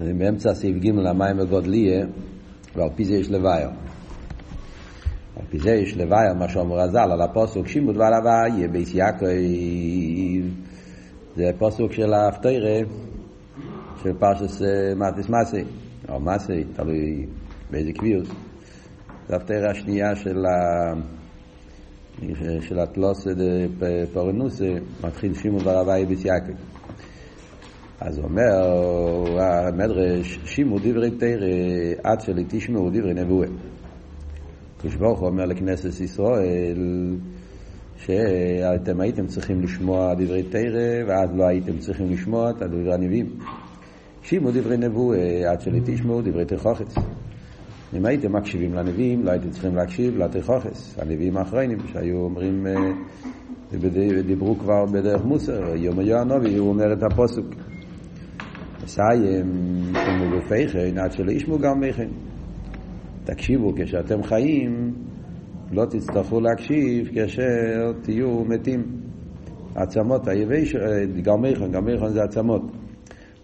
[0.00, 2.06] באמצע סעיף ג' המים הגודליה,
[2.74, 3.68] ועל פי זה יש לוויה.
[5.36, 9.26] על פי זה יש לוויה, מה שאומר הז"ל, על הפוסוק שימוד ועל הוויה, בייס יעקב,
[11.36, 12.80] זה פוסוק של האפטיירה,
[14.02, 14.62] של פרשס
[14.96, 15.64] מטיס מסי,
[16.08, 17.26] או מסי, תלוי
[17.70, 18.26] באיזה קביעות.
[19.28, 20.92] זה האפטיירה השנייה של ה...
[22.60, 23.30] של התלוסה
[24.12, 24.72] פורנוסה,
[25.04, 26.75] מתחיל שימוד ועל הוויה בייס יעקב.
[28.00, 28.42] אז אומר
[29.38, 31.46] המדרש, שימו דברי תרא
[32.02, 33.48] עד שלי תשמעו דברי נבואה.
[34.80, 36.76] כשברוך הוא אומר לכנסת ישראל
[37.96, 43.26] שאתם הייתם צריכים לשמוע דברי תרא ואז לא הייתם צריכים לשמוע את דברי הנביאים.
[44.22, 46.94] שימו דברי נבואה עד שלי תשמעו דברי תכוחס.
[47.94, 50.98] אם הייתם מקשיבים לנביאים לא הייתם צריכים להקשיב לתכוחס.
[50.98, 52.66] הנביאים האחרונים שהיו אומרים,
[54.26, 57.46] דיברו כבר בדרך מוסר, יום הנובי הוא אומר את הפוסוק.
[58.86, 59.46] מסיים
[60.08, 62.08] ומגופיכן עד שלא ישמעו גם מכן.
[63.24, 64.94] תקשיבו, כשאתם חיים,
[65.72, 68.82] לא תצטרכו להקשיב כאשר תהיו מתים.
[69.74, 70.76] עצמות היבש,
[71.22, 72.62] גרמיכן, גרמיכן זה עצמות.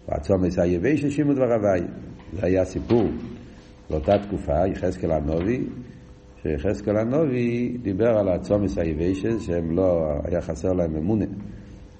[0.07, 1.81] ועצומס היבש שימו דבר הוואי.
[2.33, 3.03] זה היה סיפור
[3.89, 5.63] באותה תקופה, יחזקאל הנובי,
[6.41, 11.25] שיחזקאל הנובי דיבר על העצומס היבשת, שהם לא, היה חסר להם אמונה.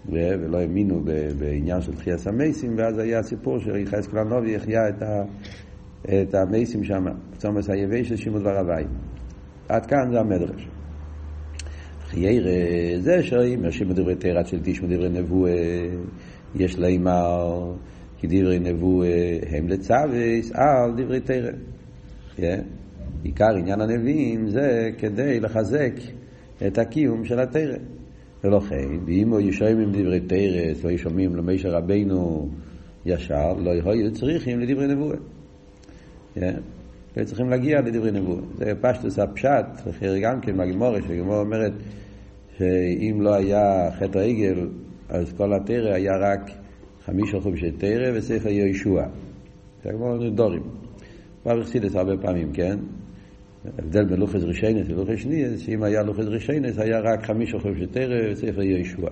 [0.10, 1.02] ולא האמינו
[1.40, 5.24] בעניין של תחיית המייסים, ואז היה סיפור שיחזקאל הנובי החיה את, ה,
[6.02, 7.06] את המייסים שם,
[7.38, 8.84] צומס היבש של שימוד ורבי.
[9.70, 10.68] עד כאן זה המדרש.
[12.10, 15.88] חיירה זה שאם שימוד דברי תרא של תשמעו דברי נבואה,
[16.56, 17.74] יש לימר
[18.18, 21.20] כי דברי נבואה הם לצוויס על דברי.
[22.38, 22.42] Yeah.
[23.24, 25.94] עיקר עניין הנביאים זה כדי לחזק
[26.68, 27.78] את הקיום של התרא.
[28.44, 32.50] ולכן, ואם היו שומעים דברי תרס, לא שומעים למשה רבינו
[33.06, 35.18] ישר, לא היו צריכים לדברי נבואה.
[37.16, 38.42] היו צריכים להגיע לדברי נבואה.
[38.58, 39.66] זה פשטוס הפשט,
[40.22, 41.74] גם כן מהגמורה, שהגמורה אומרת
[42.58, 44.68] שאם לא היה חטא העגל,
[45.10, 46.52] אז כל התרא היה רק
[47.06, 49.06] חמישה חומשי תרא וספר יהושע.
[49.84, 50.64] זה כמו דורים.
[51.44, 52.78] כבר החסידס הרבה פעמים, כן?
[53.66, 58.32] ההבדל בין לוחז רישיינס ולוחז שניאס, שאם היה לוחז רישיינס היה רק חמישה חודשי תרא
[58.32, 59.08] וספר יהושע.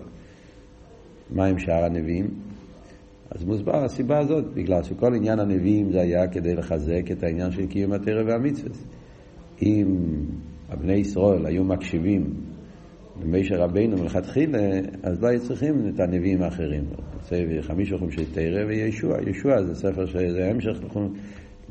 [1.29, 2.28] מה עם שאר הנביאים?
[3.31, 7.67] אז מוסבר הסיבה הזאת, בגלל שכל עניין הנביאים זה היה כדי לחזק את העניין של
[7.67, 8.75] קיום התרא והמצווה.
[9.62, 9.95] אם
[10.69, 12.33] הבני ישראל היו מקשיבים
[13.23, 14.59] למשה רבינו מלכתחילה,
[15.03, 16.83] אז לא היו צריכים את הנביאים האחרים.
[17.62, 19.18] חמישה חומשי תרא וישוע.
[19.29, 20.79] ישוע זה ספר שזה המשך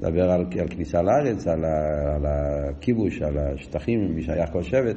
[0.00, 4.96] מדבר על, על כניסה לארץ, על, ה, על הכיבוש, על השטחים, מי שייך כל שבט,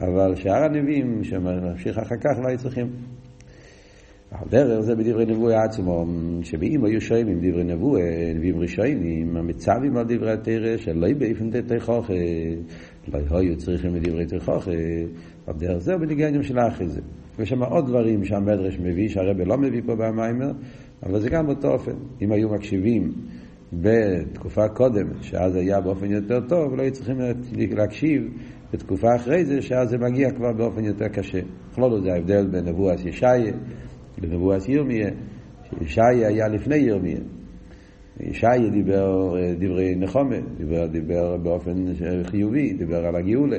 [0.00, 2.86] אבל שאר הנביאים שממשיך אחר כך לא היו צריכים.
[4.32, 6.04] הדרך זה בדברי נבואה עצמו,
[6.42, 12.12] שבאם היו שומעים עם דברי נבואה, נביאים ראשונים, המצבים על דברי התרא, שלא באיפן תכוכה,
[13.08, 14.70] לא היו צריכים לדברי תכוכה,
[15.46, 17.00] הדרך זה בניגניה של האחרי זה.
[17.38, 20.52] ויש שם עוד דברים שהמדרש מביא, שהרבא לא מביא פה במיימר,
[21.02, 21.94] אבל זה גם באותו אופן.
[22.22, 23.12] אם היו מקשיבים
[23.72, 27.16] בתקופה קודמת, שאז היה באופן יותר טוב, לא היו צריכים
[27.76, 28.22] להקשיב
[28.72, 31.40] בתקופה אחרי זה, שאז זה מגיע כבר באופן יותר קשה.
[31.70, 33.52] בכלול זה ההבדל בין נבואס ישעיה
[34.22, 35.10] לנבואס ירמיה,
[35.64, 37.20] שישעיה היה לפני ירמיה.
[38.20, 41.72] ישעיה דיבר דברי נחומה, דיבר, דיבר באופן
[42.24, 43.58] חיובי, דיבר על הגאולה,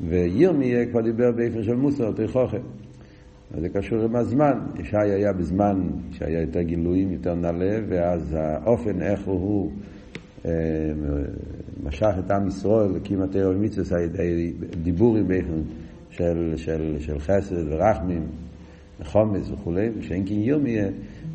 [0.00, 2.62] וירמיה כבר דיבר באופן של מוסר, תכוכם.
[3.54, 4.58] אז זה קשור עם הזמן.
[4.78, 9.72] ישי היה בזמן שהיה יותר גילויים, יותר נעלה, ואז האופן איך הוא
[10.46, 10.50] אה,
[11.82, 12.90] משך את עם ישראל
[13.22, 15.62] התיאור ומצווה על ידי דיבורים באופן
[16.10, 18.26] של, של, של חסד ורחמים
[19.00, 20.88] וחומץ וכולי, ושאין כן ירמיה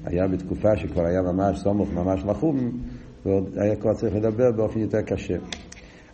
[0.05, 2.71] היה בתקופה שכבר היה ממש סומך, ממש לחום,
[3.25, 5.35] ועוד היה כבר צריך לדבר באופן יותר קשה.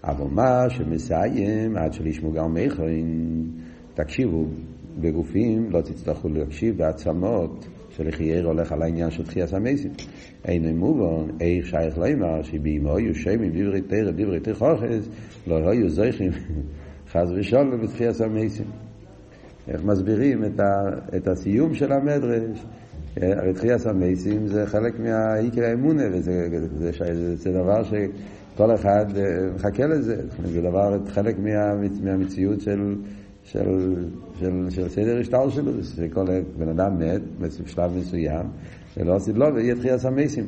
[0.04, 3.44] אבל מה שמסיים, עד שלישמו גם מכרין,
[3.94, 4.46] תקשיבו,
[5.02, 9.92] בגופים לא תצטרכו להקשיב בעצמות שלחייר הולך על העניין של תחייה סמייסים.
[10.46, 15.10] אין מובן, איך שייך לימר, שבאמו היו שמים דברי תרא, דברי תכוחס,
[15.48, 16.32] לא היו זויכים
[17.12, 18.66] חס ושלום בתחייה סמייסים.
[19.68, 20.66] איך מסבירים את, ה,
[21.18, 22.66] את הסיום של המדרש?
[23.18, 26.48] הרי תחייה סמייסים זה חלק מהעיקר האמונה, וזה
[26.78, 29.06] זה, זה, זה דבר שכל אחד
[29.56, 30.22] מחכה לזה.
[30.44, 32.96] זה דבר, חלק מה, מהמציאות של...
[33.52, 33.96] של,
[34.40, 36.26] של, של סדר השטר שלו, שכל
[36.58, 38.46] בן אדם מת בשלב מסוים,
[38.98, 40.46] ולא עשית לו ויהיה תחייה סמייסים.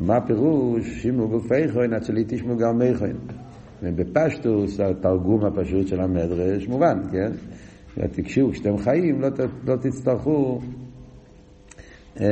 [0.00, 1.02] מה הפירוש?
[1.02, 3.16] שימו גופי חוין עד שלי תשמו גם מי חוין.
[3.82, 7.32] ובפשטוס, התרגום הפשוט של המדרש, מובן, כן?
[8.12, 9.28] תקשיבו, כשאתם חיים לא,
[9.64, 10.60] לא תצטרכו
[12.20, 12.24] אמ,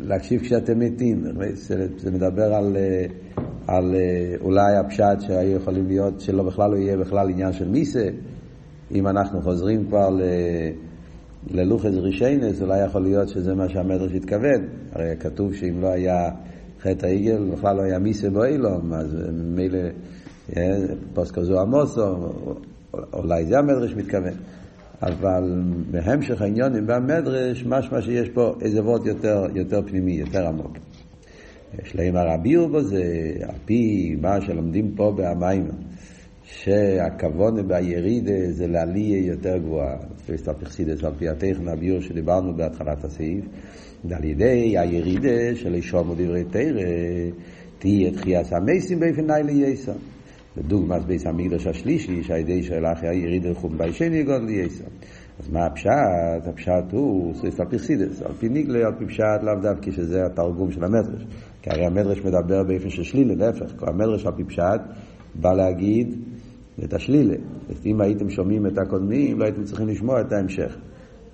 [0.00, 1.24] להקשיב כשאתם מתים.
[1.96, 3.06] זה מדבר על, אה,
[3.68, 8.08] על אה, אולי הפשט שהיו יכולים להיות, שלא בכלל לא יהיה בכלל עניין של מיסה.
[8.94, 10.22] אם אנחנו חוזרים כבר ל...
[11.50, 14.68] ללוחס רישיינס, אולי יכול להיות שזה מה שהמדרש התכוון.
[14.92, 16.30] הרי כתוב שאם לא היה
[16.80, 19.78] חטא העגל, בכלל לא היה מיסה באילום, אז ממילא
[20.56, 20.76] אה,
[21.14, 22.16] פוסקו זו עמוסו,
[23.12, 24.34] אולי זה המדרש מתכוון.
[25.02, 30.76] אבל בהמשך העניונים במדרש, משמע שיש פה איזה וורט יותר, יותר פנימי, יותר עמוק.
[31.82, 35.68] יש להם הרביעו בו זה, על פי מה שלומדים פה במים,
[36.42, 39.96] שהכוון בירידה זה לעלייה יותר גבוהה.
[40.26, 43.44] פסט הפכסידס על פי הטכן הביור שדיברנו בהתחלת הסעיף,
[44.04, 46.82] ועל ידי הירידה של אישום ודברי תרא,
[47.78, 49.92] תהיה תחייס המסים באופן נילי יסר.
[50.56, 52.60] לדוגמת בית המקדש השלישי, שעל ידי
[52.92, 54.84] אחרי הירידה לחום ביישני גודל יסר.
[55.38, 56.46] אז מה הפשט?
[56.46, 60.84] הפשט הוא סריסטל פרסידס, על פי ניגלה, על פי פשט, לאו דווקא שזה התרגום של
[60.84, 61.22] המדרש.
[61.62, 64.80] כי הרי המדרש מדבר באופן של שלילה, להפך, המדרש על פי פשט
[65.34, 66.14] בא להגיד
[66.84, 67.36] את השלילה.
[67.86, 70.76] אם הייתם שומעים את הקודמים, לא הייתם צריכים לשמוע את ההמשך.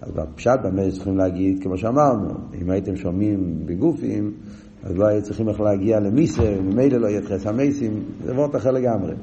[0.01, 2.29] אז בפשט במדרש צריכים להגיד, כמו שאמרנו,
[2.63, 4.33] אם הייתם שומעים בגופים,
[4.83, 8.71] אז לא היו צריכים איך להגיע למיסה, ממילא לא יהיה תחס המייסים, זה וורט אחר
[8.71, 9.15] לגמרי.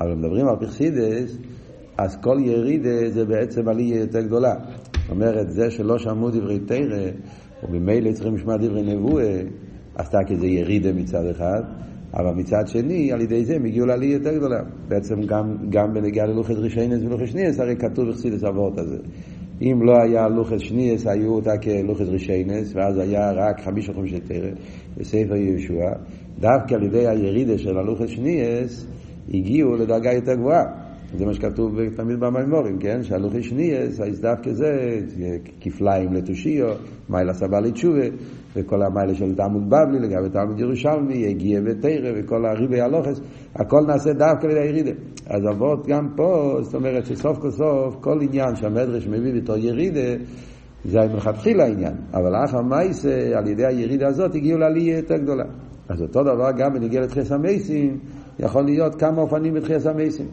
[0.00, 1.38] אבל מדברים על פרסידס,
[1.98, 4.54] אז כל ירידה זה בעצם עלייה יותר גדולה.
[5.02, 7.10] זאת אומרת, זה שלא שמעו דברי תרא,
[7.62, 9.40] וממילא צריכים לשמוע דברי נבואה,
[9.94, 11.62] עשתה כזה ירידה מצד אחד,
[12.14, 14.60] אבל מצד שני, על ידי זה הם הגיעו לעלייה יותר גדולה.
[14.88, 18.98] בעצם גם, גם בנגיעה ללוחת רישיינס ולוחת שניאס, הרי כתוב בחסידס אבות הזה.
[19.62, 24.50] אם לא היה לוחת שניאס, היו אותה כלוחת רישיינס, ואז היה רק חמישה חומשי תרא
[24.96, 25.90] בספר יהושע.
[26.40, 28.86] דווקא על ידי הירידה של הלוחת שניאס,
[29.28, 30.83] הגיעו לדרגה יותר גבוהה.
[31.18, 33.02] זה מה שכתוב תמיד במימורים, כן?
[33.02, 35.00] שהלוחי שניאס, ההזדף כזה,
[35.60, 36.66] כפליים לתושיו,
[37.08, 38.06] מיילה סבא לתשובה,
[38.56, 43.20] וכל המיילה של תלמוד בבלי, לגבי תלמוד ירושלמי, יגיע ותרא, וכל הריבי הלוחס,
[43.54, 44.90] הכל נעשה דווקא לידי ירידה.
[45.26, 50.24] אז אבות גם פה, זאת אומרת שסוף כל סוף, כל עניין שהמדרש מביא בתור ירידה,
[50.84, 51.94] זה מלכתחילה העניין.
[52.14, 55.44] אבל אחר מייסה, על ידי הירידה הזאת, הגיעו לעלייה יותר גדולה.
[55.88, 57.98] אז אותו דבר גם בנגיע לתחייה המייסים,
[58.38, 60.26] יכול להיות כמה אופנים בתחייה המייסים.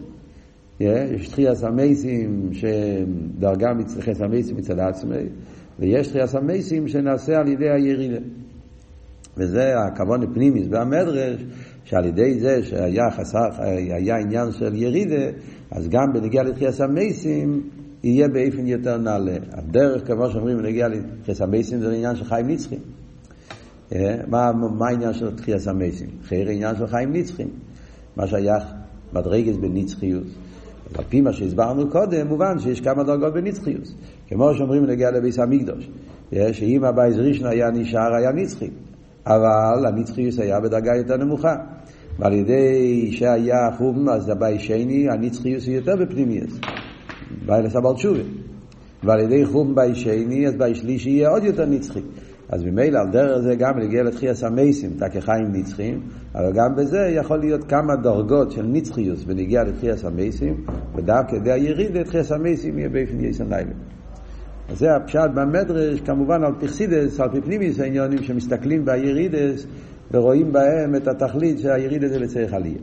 [1.15, 5.15] יש תחייה המייסים שדרגה מתחייה המייסים מצד עצמי,
[5.79, 8.19] ויש תחייה המייסים שנעשה על ידי הירידה.
[9.37, 11.45] וזה הכוון הפנימיס והמדרש,
[11.83, 15.37] שעל ידי זה שהיה חסר, היה עניין של ירידה,
[15.71, 17.69] אז גם בנגיע לתחייה המייסים
[18.03, 19.35] יהיה באופן יותר נעלה.
[19.51, 22.79] הדרך, כמו שאומרים, בנגיע לתחייה המייסים זה עניין של חיים נצחים.
[24.27, 26.09] מה, מה העניין של תחייה המייסים?
[26.23, 27.49] חייר עניין של חיים נצחים.
[28.17, 28.63] מה שייך
[29.13, 30.23] מדרגס בנצחיות.
[30.97, 33.95] על פי מה שהסברנו קודם, מובן שיש כמה דרגות בנצחיוס.
[34.27, 35.89] כמו שאומרים להגיע לביס המקדוש,
[36.51, 38.69] שאם הבייס ראשון היה נשאר, היה נצחי.
[39.25, 41.55] אבל הנצחיוס היה בדרגה יותר נמוכה.
[42.19, 46.59] ועל ידי שהיה חום, אז הבייס שני, הנצחיוס הוא יותר בפנימיוס.
[47.45, 48.23] ביי לסבל תשובה.
[49.03, 52.01] ועל ידי חום בייס שני, אז בייס שלישי יהיה עוד יותר נצחי.
[52.51, 56.01] אז ממילא על דרך זה גם להגיע לתחייה המייסים, תקחיים נצחים,
[56.35, 60.65] אבל גם בזה יכול להיות כמה דרגות של נצחיוס ונגיע לתחייה המייסים,
[60.95, 63.71] ודווקא כדי היריד לתחייה המייסים יהיה באופן יסן לילה.
[64.69, 69.65] אז זה הפשט במדרש, כמובן על פרסידס, על פי פנימיס העניונים שמסתכלים בירידס
[70.11, 72.79] ורואים בהם את התכלית שהירידס זה לצריך עלייה.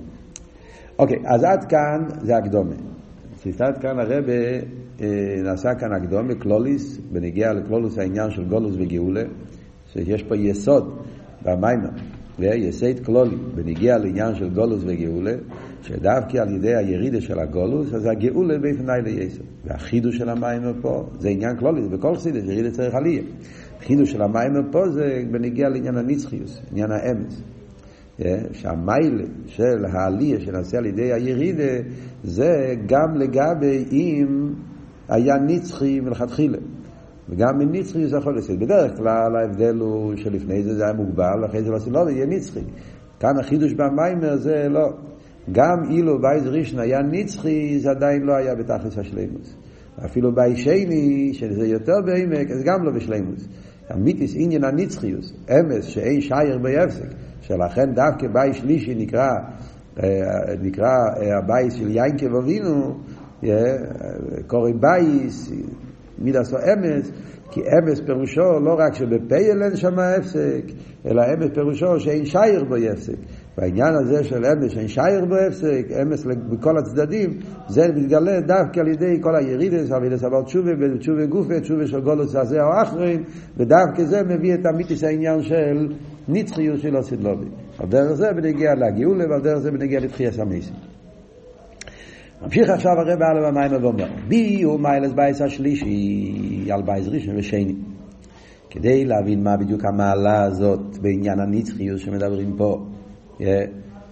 [0.99, 2.75] אוקיי, אז עד כאן זה הקדומה.
[3.61, 4.33] עד כאן הרבה
[5.01, 5.07] אה,
[5.45, 9.23] נעשה כאן הקדומה, קלוליס, בנגיע לקלולוס העניין של גולוס וגאולה.
[9.93, 10.99] שיש פה יסוד
[11.43, 11.89] במיימר,
[12.39, 15.35] יסד כלולי, בניגיע לעניין של גולוס וגאולה,
[15.83, 19.47] שדווקא על ידי הירידה של הגולוס, אז הגאולה באופן לילה יסוד.
[19.65, 23.23] והחידוש של המיימר פה, זה עניין כלולי, זה בכל חסידס, ירידה צריך עלייה.
[23.79, 27.43] החידוש של המיימר פה זה בניגיע לעניין הנצחיוס, עניין האמץ.
[28.53, 31.89] שהמיילה של העלייה שנעשה על ידי הירידה,
[32.25, 34.55] זה גם לגבי אם
[35.09, 36.59] היה נצחי מלכתחילה.
[37.31, 38.51] וגם מנצחי זה יכול להיות.
[38.51, 42.27] בדרך כלל ההבדל הוא שלפני זה זה היה מוגבל, ואחרי זה לא עושים, לא, יהיה
[42.27, 42.61] נצחי.
[43.21, 44.89] כאן החידוש במיימר זה לא.
[45.53, 49.57] גם אילו בייז ראשון היה נצחי, זה עדיין לא היה בתכלס השלימוס.
[50.05, 53.49] אפילו בייז שני, שזה יותר בעמק, זה גם לא בשלימוס.
[53.95, 57.09] אמיתיס עניין הנצחיוס, אמס שאין שייר ביפסק,
[57.41, 59.29] שלכן דווקא בייז שלישי נקרא,
[60.03, 60.09] אה,
[60.63, 62.99] נקרא אה, הבייס של יינקב אבינו,
[63.45, 63.77] אה,
[64.47, 65.53] קוראים בייס,
[66.21, 67.13] מידס או אמס,
[67.51, 70.63] כי אמס פירושו לא רק שבפייל אין שם הפסק,
[71.07, 73.17] אלא אמס פירושו שאין שייר בו יפסק.
[73.59, 77.31] והעניין הזה של אמס שאין שייך בו הפסק, אמס בכל הצדדים,
[77.69, 82.63] זה מתגלה דווקא על ידי כל הירידס, אבל תשובה, ותשובה גופה, תשובה של גולוס הזה
[82.63, 83.25] או אחרים,
[83.57, 85.89] ודווקא זה מביא את המיתיס העניין של
[86.29, 87.47] נצחיות של הסדלובי.
[87.79, 90.88] על דרך זה בנגיע לגאולה, ועל דרך זה בנגיע לתחייה המסים.
[92.43, 96.33] ממשיך עכשיו הרב הלאה במים ואומר, בי הוא מיילס בייס השלישי
[96.71, 97.75] על בייס ראשון ושני.
[98.71, 102.85] כדי להבין מה בדיוק המעלה הזאת בעניין הנצחיות שמדברים פה,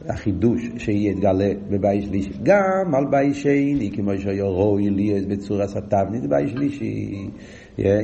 [0.09, 2.30] החידוש שיתגלה בבית שלישי.
[2.42, 7.28] גם על בית שני, כמו שיורוי לי בצורה סתבנית, בית שלישי.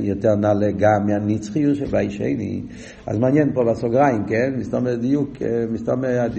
[0.00, 2.62] יותר נעלה גם מהנצחיות של בית שני.
[3.06, 4.52] אז מעניין פה בסוגריים, כן?
[4.58, 5.30] מסתובב דיוק,
[5.70, 6.30] מסתובב,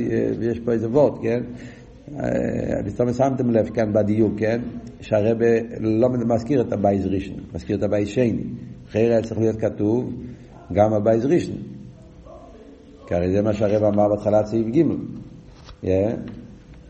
[0.42, 1.40] יש פה איזה וורט, כן?
[2.86, 4.62] מסתובב שמתם לב כאן בדיוק, כן?
[5.01, 5.46] שהרבה
[5.79, 8.43] לא מזכיר את הבייז ראשון, מזכיר את הבייז שני.
[8.89, 10.13] אחרי צריך להיות כתוב
[10.74, 11.58] גם הבייס ראשון.
[13.08, 14.82] כי הרי זה מה שהרבי אמר בהתחלת סעיף ג',
[15.84, 15.88] yeah,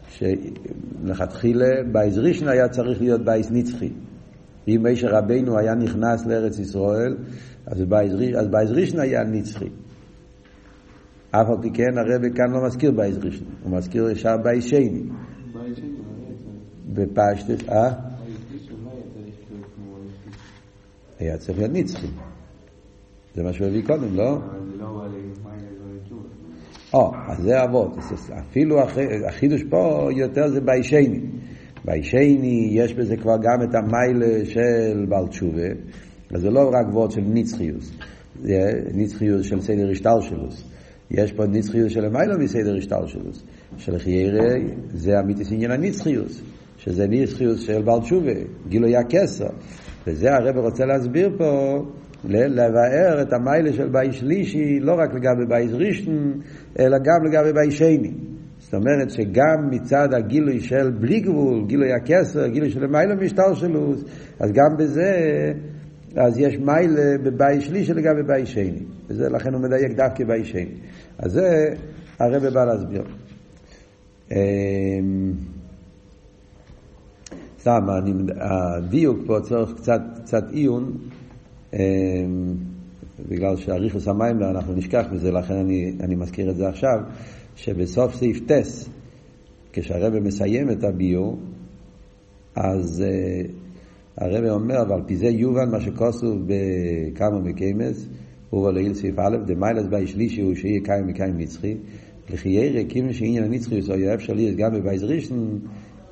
[0.10, 3.90] שלכתחילה בייס ראשון היה צריך להיות בייס נצחי.
[4.68, 7.18] אם מיישה רבנו היה נכנס לארץ ישראל,
[7.68, 7.82] אז
[8.50, 9.70] בייס ראשון היה נצחי.
[11.36, 15.04] אף על פי כן הרבי כאן לא מזכיר בייס ראשון, הוא מזכיר ישר בייס שני.
[16.94, 17.94] בפשטס, אה?
[21.20, 22.08] היה צריך להיות נצחי.
[23.36, 24.38] זה מה שהוא הביא קודם, לא?
[26.94, 27.98] או, אז זה אבות.
[28.40, 28.76] אפילו
[29.28, 31.20] החידוש פה יותר זה ביישני.
[31.86, 35.70] ביישני יש בזה כבר גם את המיילה של בעל תשובה,
[36.36, 37.92] אז זה לא רק וורד של נצחיוס,
[38.42, 40.73] זה נצחיוס של סדר השטלשלוס.
[41.14, 43.44] יש פה נצחיוס של המיילה מסדר השטלשלוס.
[43.78, 44.54] של חיירה
[44.94, 46.42] זה אמיתיס עניין הנצחיוס,
[46.78, 48.32] שזה נצחיוס של בעל תשובה,
[48.68, 49.50] גילוי הכסר.
[50.08, 51.80] וזה הרב רוצה להסביר פה,
[52.26, 56.34] לבאר את המיילה של בית שלישי, לא רק לגבי בית ראשון,
[56.80, 58.12] אלא גם לגבי בית שני.
[58.60, 63.94] זאת אומרת שגם מצד הגילוי של בלי גבול, גילוי הכסר, גילוי של מיילה משטר שלו,
[64.40, 65.12] אז גם בזה,
[66.16, 68.84] אז יש מיילה בבית שלישי לגבי בית שני.
[69.10, 70.68] וזה לכן הוא מדייק דווקא בית שני.
[71.18, 71.76] אז זה
[72.20, 73.04] הרב בא להסביר.
[77.60, 77.88] סתם,
[78.36, 80.98] הדיוק פה צריך קצת, קצת עיון,
[83.30, 87.00] בגלל שאריכוס המים אנחנו נשכח מזה, לכן אני, אני מזכיר את זה עכשיו,
[87.56, 88.90] שבסוף סעיף טס,
[89.74, 91.40] כשהרבא מסיים את הביור,
[92.56, 93.52] אז uh,
[94.18, 98.08] הרבא אומר, ועל פי זה יובן מה שכוסו בכמה מקיימס,
[98.54, 101.78] הוא ולעיל סעיף א', דמיילס בי שלישי הוא שיהיה קיים מקיים נצחי,
[102.30, 105.60] לכי ירא קיום שעניין הנצחי הוא יאהב שלי גם בבייס ראשון,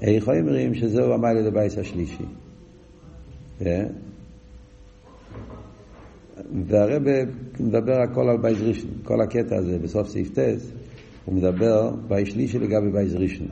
[0.01, 2.23] איך אומרים שזהו המיילה לבייס השלישי.
[6.65, 7.03] והרב
[7.59, 10.71] מדבר הכל על בייס ראשון, כל הקטע הזה בסוף סעיף טס,
[11.25, 13.47] הוא מדבר בייס שלישי לגבי בייס ראשון.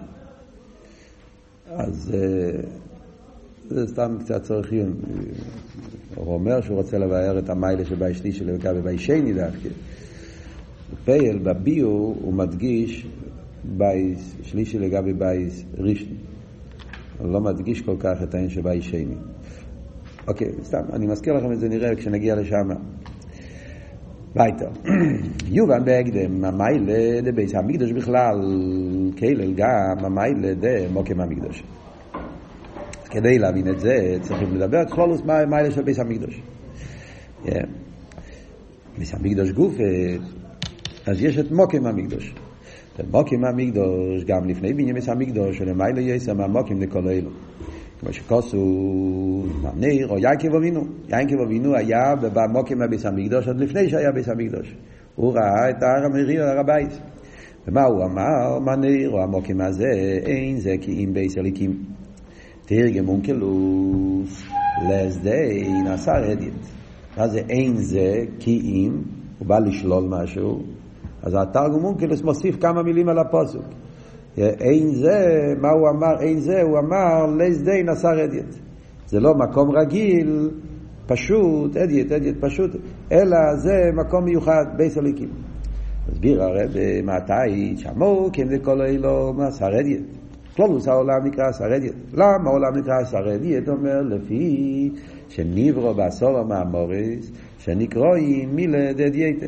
[1.67, 2.15] אז
[3.69, 4.93] זה סתם קצת צורך עיון.
[6.15, 9.69] הוא אומר שהוא רוצה לבאר את המיילה של בייס שלישי לגבי בייס שני דווקא.
[10.93, 13.07] בפועל, בביאור, הוא מדגיש
[13.63, 16.17] בייס שלישי לגבי בייס ראשון.
[17.19, 19.15] הוא לא מדגיש כל כך את העניין של בייס שני.
[20.27, 22.69] אוקיי, סתם, אני מזכיר לכם את זה נראה כשנגיע לשם.
[24.35, 24.69] ווייטער.
[25.57, 28.39] יובן בהקדם, המיילה דבייס המקדוש בכלל,
[29.17, 31.63] כלל גם המיילה דמוקם המקדוש.
[33.09, 36.41] כדי להבין את זה, צריכים לדבר כלולוס מה המיילה של בייס המקדוש.
[38.97, 39.73] בייס המקדוש גוף,
[41.05, 42.35] אז יש את מוקם המקדוש.
[43.11, 47.29] מוקם המקדוש, גם לפני בניין בייס המקדוש, שלמיילה יסם המוקם לכל אלו.
[47.99, 50.81] כמו שכוסו ניר או יעקב אבינו.
[51.09, 54.75] יעקב אבינו היה במוקם הביס המקדוש עוד לפני שהיה ביס המקדוש.
[55.15, 56.99] הוא ראה את הר המריר, הר הבית.
[57.67, 58.59] ומה הוא אמר?
[58.59, 59.91] מה ניר או המוקם הזה?
[60.25, 61.83] אין זה כי אם בית אלוקים.
[62.69, 64.43] תרגם אונקלוס
[64.89, 66.53] לית דין אתר הדיוט.
[67.17, 69.01] מה זה אין זה כי אם?
[69.39, 70.61] הוא בא לשלול משהו.
[71.23, 73.65] אז התרגום אונקלוס מוסיף כמה מילים על הפסוק.
[74.37, 75.17] אין זה,
[75.61, 76.21] מה הוא אמר?
[76.21, 78.55] אין זה, הוא אמר לית דין אתר הדיוט.
[79.07, 80.49] זה לא מקום רגיל,
[81.07, 82.71] פשוט, הדיוט, הדיוט פשוט,
[83.11, 85.29] אלא זה מקום מיוחד, בית אלוקים.
[86.09, 86.71] מסביר הרב
[87.03, 90.18] מתי, שמו כן לכל אילו נסר אדיוט.
[90.59, 91.95] כלולוס העולם נקרא שר אדיוט.
[92.13, 93.69] למה העולם נקרא שר אדיוט?
[93.69, 94.89] אומר לפי
[95.29, 99.45] שניברו בעשור המאמוריס, שנקרואים מילד אדיוטה.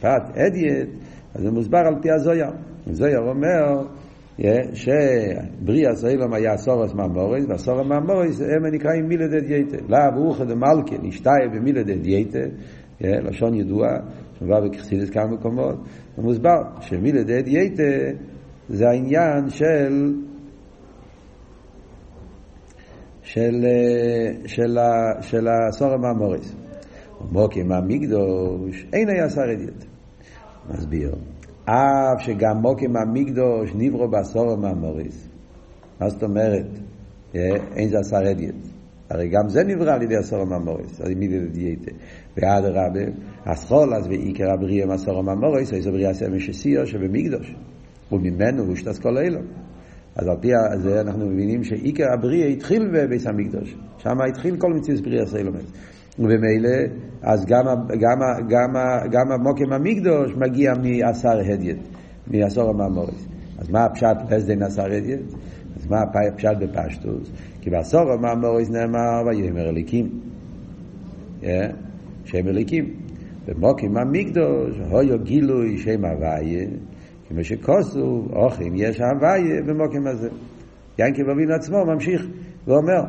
[0.00, 0.88] פת אדיוט,
[1.34, 2.50] אז זה מוסבר על פי הזויר.
[2.86, 3.86] זויר אומר
[4.72, 9.76] שבריאה סוילום היה סורס ממורס, והסורס ממורס הם נקראים מילד דייטה.
[9.88, 12.38] לאו רוחא דמלכה נשתיה במילד דייטה,
[13.00, 13.86] לשון ידוע,
[14.40, 15.76] מובא בכחסידס כמה מקומות,
[16.18, 18.10] ומוסבר שמילה דאדייתא
[18.70, 20.14] זה העניין של
[23.22, 23.66] של,
[24.46, 24.78] של,
[25.20, 26.54] של הסורם המאמוריס.
[27.32, 29.42] מוקים המקדוש אין היה שר.
[30.70, 31.14] מסביר.
[31.64, 35.28] אף שגם מוקים המקדוש נברו בסורם המאמוריס.
[36.00, 36.66] מה זאת אומרת?
[37.76, 38.54] אין זה אדיוט.
[39.10, 41.90] הרי גם זה נברא על ידי הסורם המאמוריס, על ידי דייטה.
[42.36, 43.12] ואדרבה,
[43.46, 47.54] הסחול אז ועיקר הבריאה מהסורם המאמוריס, איזו בריאה סמי שסיו שבמקדוש.
[48.12, 49.42] וממנו הוא שתס כל אילום.
[50.16, 50.48] אז על פי
[50.82, 53.76] זה אנחנו מבינים שעיקר הבריאה התחיל בביס המקדוש.
[53.98, 55.72] שם התחיל כל מציאות בריאה סיילומס.
[56.18, 56.70] ובמילא,
[57.22, 57.64] אז גם,
[58.00, 58.74] גם, גם,
[59.10, 61.78] גם המוקם המקדוש מגיע מעשר הדיית,
[62.26, 63.26] מעשור המאמורס.
[63.58, 65.20] אז מה הפשט לסדין עשר הדיית?
[65.76, 67.30] אז מה הפשט בפשטוס?
[67.60, 70.08] כי בעשור המאמורס נאמר ויאמר אליקים.
[72.24, 72.84] שם אליקים.
[73.48, 76.66] במוקם המקדוש, הויו גילוי שם הוויה.
[77.30, 80.28] כמו שכוסו, אוכים, יש הוויה במוקם הזה.
[80.98, 82.26] ינקי בבין עצמו ממשיך
[82.66, 83.00] ואומר,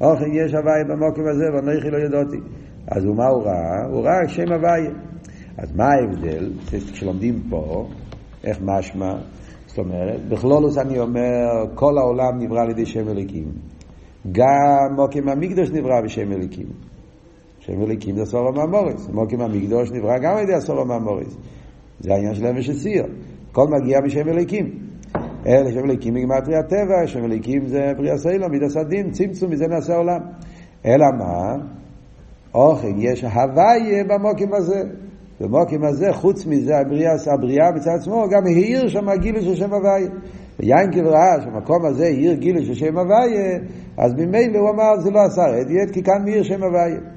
[0.00, 2.36] אוכים יש הוויה במוקם הזה ואנוכי לא ידעתי.
[2.88, 3.86] אז מה הוא ראה?
[3.92, 4.90] הוא ראה שם הוויה.
[5.58, 6.52] אז מה ההבדל?
[6.92, 7.88] כשלומדים פה,
[8.44, 9.14] איך משמע?
[9.66, 11.44] זאת אומרת, בכלולוס אני אומר,
[11.74, 13.52] כל העולם נברא על ידי שם אליקים.
[14.32, 16.66] גם מוקם המקדוש נברא בשם אליקים.
[17.60, 19.08] שם אליקים זה סורו מהמורס.
[19.08, 21.36] מוקם המקדוש נברא גם על ידי הסורו מהמורס.
[22.00, 23.06] זה העניין של אבש הסיר.
[23.50, 24.70] הכל מגיע בשם אליקים.
[25.46, 29.96] אלה שם אליקים מגמטרי הטבע, שם אליקים זה בריאה סלו, מידס הדין, צמצום, מזה נעשה
[29.96, 30.20] עולם.
[30.86, 31.64] אלא מה?
[32.54, 34.82] אוכל, יש הוויה במוקים הזה.
[35.40, 40.08] במוקים הזה, חוץ מזה, הבריאה, הבריאה מצד עצמו, גם העיר שם גילו של שם הוויה.
[40.60, 43.58] ויינקל ראה שהמקום הזה העיר גילו של שם הוויה,
[43.98, 47.15] אז ממילא הוא אמר, זה לא עשה רדיאט, כי כאן מאיר שם הוויה.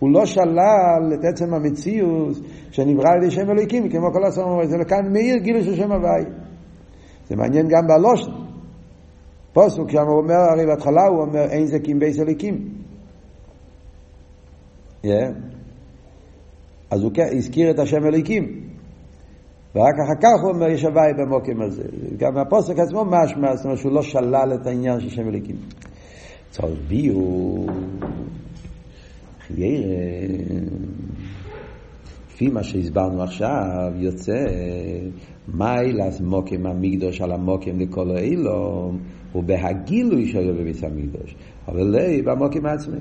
[0.00, 2.36] הוא לא שלל את עצם המציאות
[2.70, 6.24] שנברא על ידי שם אלוהיקים, כמו כל הסוף, זה כאן מאיר גילו של שם הוואי.
[7.28, 8.30] זה מעניין גם בלושן.
[9.52, 12.68] פוסוק שם הוא אומר, הרי בהתחלה הוא אומר, אין זה קים בייס אלוהיקים.
[15.04, 15.08] Yeah.
[16.90, 18.44] אז הוא הזכיר את השם אלוהיקים.
[19.74, 21.82] ורק אחר כך הוא אומר, יש הוואי במוקם הזה.
[22.16, 25.56] גם הפוסק עצמו משמע, זאת אומרת שהוא לא שלל את העניין של שם אלוהיקים.
[26.50, 26.78] צורך
[29.54, 29.82] ביור.
[29.82, 30.90] חיירה,
[32.40, 34.44] לפי מה שהסברנו עכשיו, יוצא
[35.54, 38.98] מיילס מוקם המקדוש על המוקם לכל האילום,
[39.34, 41.36] ובהגילוי שלו בביס המקדוש,
[41.68, 42.98] אבל לא במוקם עצמי.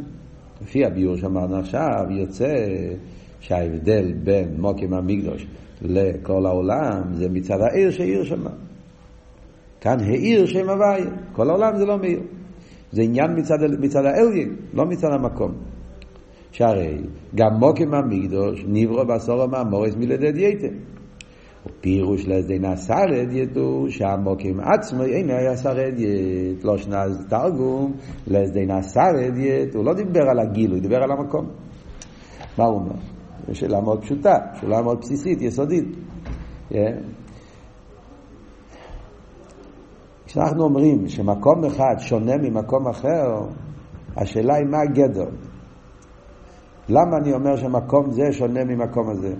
[0.61, 2.53] לפי הביור שאמרנו עכשיו, יוצא
[3.39, 5.47] שההבדל בין מוקם המקדוש
[5.81, 8.43] לכל העולם זה מצד העיר שהעיר שם.
[9.81, 12.19] כאן העיר שם הוויה, כל העולם זה לא מאיר.
[12.91, 15.51] זה עניין מצד, מצד האלגין, לא מצד המקום.
[16.51, 16.97] שהרי
[17.35, 20.73] גם מוקם המקדוש נברו בעשור המאמורס מלדד יתר.
[21.65, 27.93] ופירוש לזה נסר אדייתו שהמוקים עצמו אין היה אדיית, לא שנז תרגום,
[28.27, 31.45] לזה נסר אדיית, הוא לא דיבר על הגיל, הוא דיבר על המקום.
[32.57, 32.95] מה הוא אומר?
[33.47, 35.85] זו שאלה מאוד פשוטה, שאלה מאוד בסיסית, יסודית.
[36.71, 36.75] Yeah.
[40.25, 43.41] כשאנחנו אומרים שמקום אחד שונה ממקום אחר,
[44.17, 45.29] השאלה היא מה הגדר.
[46.89, 49.33] למה אני אומר שמקום זה שונה ממקום הזה?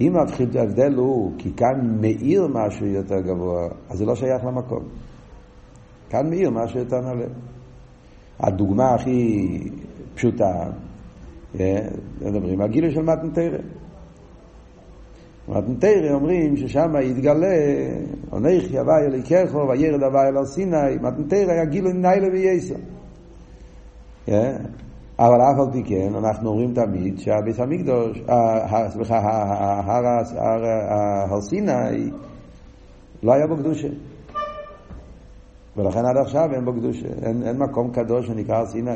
[0.00, 4.82] אם ההבדל הוא כי כאן מאיר משהו יותר גבוה, אז זה לא שייך למקום.
[6.10, 7.26] כאן מאיר משהו יותר נעלה.
[8.40, 9.58] הדוגמה הכי
[10.14, 10.70] פשוטה,
[11.60, 11.88] אה,
[12.20, 13.58] מדברים על גילוי של מתנתרא.
[15.48, 17.56] מתנתרא אומרים ששם יתגלה,
[18.30, 22.74] עונך יבא אליקךו וירד אבי אל סיני, מתנתרא היה גילוי ניילה וייסר.
[25.20, 28.22] אה, אבל אף על פי כן, אנחנו אומרים תמיד שהביס המקדוש,
[28.88, 29.18] סליחה,
[31.30, 32.10] הר סיני,
[33.22, 33.88] לא היה בו קדושה.
[35.76, 37.08] ולכן עד עכשיו אין בו קדושה.
[37.22, 38.90] אין, אין מקום קדוש שנקרא הר סיני.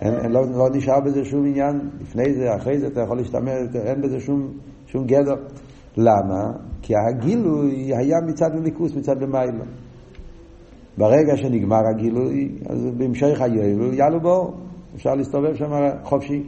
[0.00, 1.80] אין, אין, לא, לא נשאר בזה שום עניין.
[2.00, 4.48] לפני זה, אחרי זה, אתה יכול להשתמש, אין בזה שום,
[4.86, 5.36] שום גדר.
[5.96, 6.52] למה?
[6.82, 9.64] כי הגילוי היה מצד הליכוס, מצד למיילו.
[10.98, 14.54] ברגע שנגמר הגילוי, אז בהמשך היובל יעלו באור.
[14.94, 15.70] אפשר להסתובב שם
[16.02, 16.42] חופשי.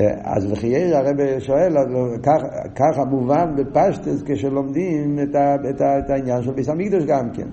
[0.00, 1.74] אה, אז וחייר הרב שואל,
[2.74, 7.48] ככה מובן בפשטס כשלומדים את, ה, את, ה, את העניין של ביס המקדוש גם כן.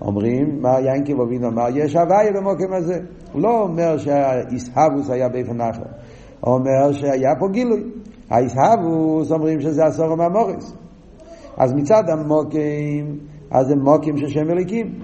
[0.00, 3.00] אומרים, מה ינקי בובין אמר, יש הוויה במוקם הזה.
[3.32, 5.82] הוא לא אומר שהאיסהבוס היה באיפן אחר,
[6.40, 7.84] הוא אומר שהיה פה גילוי.
[8.30, 10.74] האיסהבוס אומרים שזה הסור מהמורס.
[11.56, 13.18] אז מצד המוקים,
[13.50, 14.94] אז זה מוקים של שם אליקים.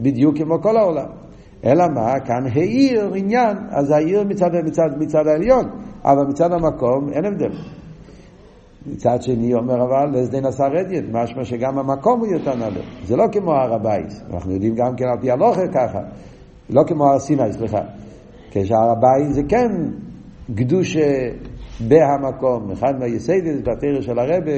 [0.00, 1.17] בדיוק כמו כל העולם.
[1.64, 2.20] אלא מה?
[2.20, 5.64] כאן העיר עניין, אז העיר מצד, מצד, מצד העליון,
[6.04, 7.52] אבל מצד המקום אין הבדל.
[8.86, 12.80] מצד שני אומר אבל לסדין עשה רדיאט, משמע שגם המקום הוא יותר נעלה.
[13.04, 16.00] זה לא כמו הר הבית, אנחנו יודעים גם כן על פי הלוכר ככה,
[16.70, 17.80] לא כמו הר סיני, סליחה.
[18.50, 19.68] כשהר הבית זה כן
[20.54, 21.28] קדושה
[21.88, 22.70] בהמקום.
[22.70, 24.52] אחד מהיסיידס בתרא של הרבה,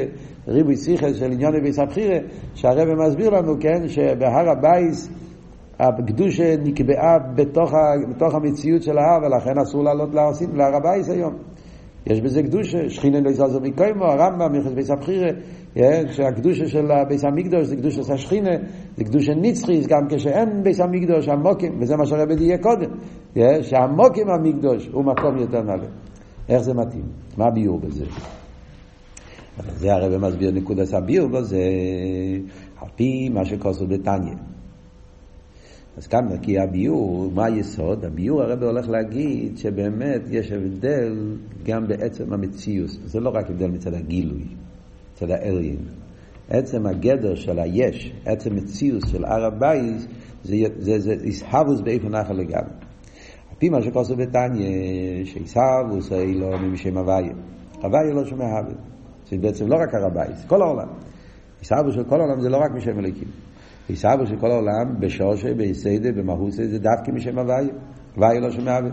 [0.49, 2.19] ריבוי שיחס של עניון ביס הבחירה,
[2.55, 5.09] שהרבה מסביר לנו, כן, שבהר הבית
[5.81, 7.73] הקדושה נקבעה בתוך,
[8.11, 10.15] בתוך המציאות של ההר, ולכן אסור לעלות
[10.55, 11.35] להר הבית היום.
[12.07, 15.29] יש בזה קדושה, שכינן לא יזלזו מקוימו, הרמב"ם, מלכות ביס הבחירה,
[16.11, 18.51] שהקדושה של ביס המקדוש זה קדושה של השכינה,
[18.97, 22.91] זה קדושה נצחי, גם כשאין ביס המקדוש, המוקים, וזה מה שהרבי יהיה קודם,
[23.63, 25.87] שהמוקים המקדוש הוא מקום יותר נעלה.
[26.49, 27.05] איך זה מתאים?
[27.37, 28.05] מה הביור בזה?
[29.77, 31.63] זה הרב מסביר נקודת הביור בזה,
[32.81, 34.35] על פי מה שכוסו בתניא.
[35.97, 38.05] אז כאן כי הביור, מה היסוד?
[38.05, 42.91] הביור הרב הולך להגיד שבאמת יש הבדל גם בעצם המציאות.
[42.91, 44.45] זה לא רק הבדל מצד הגילוי,
[45.13, 45.77] מצד האליין.
[46.51, 50.07] עצם הגדר של היש, עצם מציאות של הר הבייס,
[50.45, 52.73] זה איסהבוס באיפה נחל לגמרי.
[53.59, 57.33] פי מה שכוסו בתניא, שעיסאוווס אילו ממשם הוויה.
[57.83, 58.75] הוויה לא שומע הווה.
[59.29, 60.89] זה בעצם לא רק הר הבית, זה כל העולם.
[61.59, 63.29] עיסאוווס של כל העולם זה לא רק משם אליקים.
[63.91, 67.75] עיסאוווס של כל העולם, בשושה, ביסיידה, במהוסה, זה דווקא משם הוויה.
[68.17, 68.91] הוויה לא שומע הווה.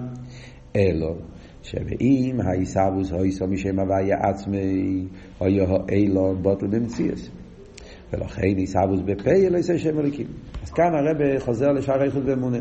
[0.75, 1.15] אלו,
[1.61, 5.07] שאם העיסאוווס הויסו משם הוויה עצמי,
[5.41, 7.29] או יהו אילו בוטל במציאס.
[8.13, 10.27] ולכן עיסאוווס בפה אלו יעשה שם אליקים.
[10.63, 12.59] אז כאן הרב חוזר לשער איכות ואמונה.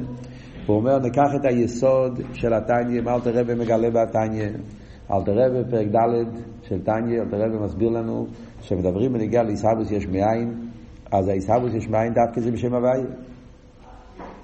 [0.67, 4.49] הוא אומר, ניקח את היסוד של התניא, מה אלתר רבי מגלה בתניא.
[5.13, 8.27] אלתר רבי, פרק ד' של תניא, אלתר רבי מסביר לנו
[8.61, 10.66] שמדברים בנגיעה לעיסאוווס יש מאין,
[11.19, 13.07] אז העיסאוווס יש מאין דווקא זה בשם הוויה.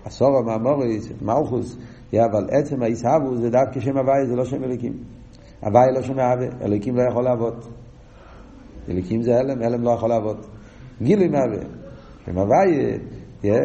[0.04, 1.78] עשור המאמוריס, מלכוס,
[2.14, 4.92] אבל עצם העיסאוווס זה דווקא שם הוויה, זה לא שם אליקים.
[5.60, 7.64] הוויה לא שם מהווה, אליקים לא יכול לעבוד.
[8.88, 10.36] אליקים זה הלם, הלם לא יכול לעבוד.
[11.02, 11.62] גילוי מהווה.
[12.26, 12.98] שם הוויה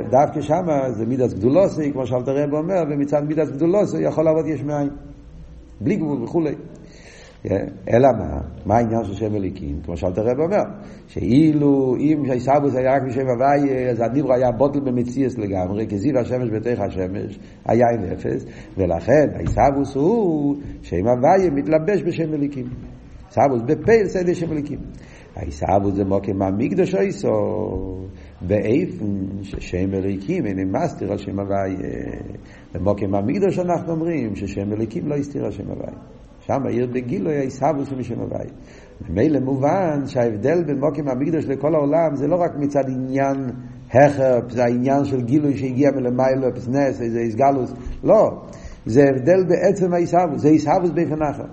[0.10, 4.64] דווקא שמה זה מידס גדולוסי, כמו שאלת הרב אומר, ומצד מידס גדולוסי יכול לעבוד יש
[4.64, 4.90] מאין.
[5.82, 6.56] בלי גבול וכולי.
[7.90, 8.42] אלא מה?
[8.66, 9.82] מה העניין של שם אליקים?
[9.86, 10.64] כמו שאלת הרב אומר,
[11.08, 16.50] שאילו אם עיסאוווס היה רק בשם הוואי, אז הדיבור היה בוטל במציאס לגמרי, כזיו השמש
[16.50, 18.46] בתוך השמש, היה עם אפס,
[18.78, 22.66] ולכן עיסאוווס הוא שם הוואי מתלבש בשם אליקים.
[23.28, 24.80] עיסאוווס בפייל סדר שם אליקים.
[25.36, 27.30] העיסאוווס זה מוקם המקדוש איסו.
[28.42, 31.76] באיפן ששם אליקים אין מסתיר על שם הוואי.
[32.74, 35.94] במוקם המקדוש אנחנו אומרים ששם אליקים לא הסתיר על שם הוואי.
[36.48, 38.48] שם העיר בגילו היה עיסאוווס משם הוואי.
[39.10, 43.38] ממילא מובן שההבדל בין מוקם המקדוש לכל העולם זה לא רק מצד עניין
[43.92, 48.42] הכר, זה העניין של גילוי שהגיע מלמיילו, פסנס, איזה איסגלוס, לא.
[48.86, 51.48] זה הבדל בעצם העיסאוווס, זה עיסאוווס באיפן אחר.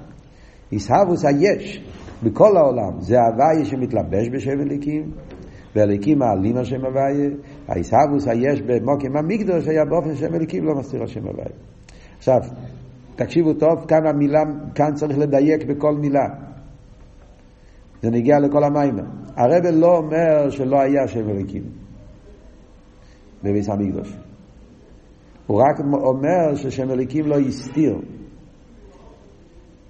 [0.71, 1.85] עיסאוווס היש
[2.23, 5.11] בכל העולם, זה הוואי שמתלבש בשם אליקים,
[5.77, 7.31] ואליקים מעלים השם הוויה,
[7.69, 11.49] העיסאוווס היש במוקים המקדוש היה באופן שם אליקים לא מסתיר השם הוויה.
[12.19, 12.41] עכשיו,
[13.17, 14.43] תקשיבו טוב, כאן המילה,
[14.75, 16.25] כאן צריך לדייק בכל מילה.
[18.03, 18.95] זה נגיע לכל המים.
[19.37, 21.63] הרב לא אומר שלא היה שם אליקים
[23.43, 24.17] בביס המקדוש.
[25.47, 27.99] הוא רק אומר ששם אליקים לא הסתיר.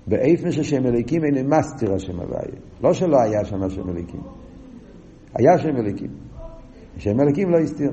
[0.07, 2.61] באיפן ששם אליקים אין מסתיר השם הוויה.
[2.83, 4.21] לא שלא היה שם השם אליקים.
[5.35, 6.11] היה שם אליקים.
[6.99, 7.91] שם אליקים לא הסתיר.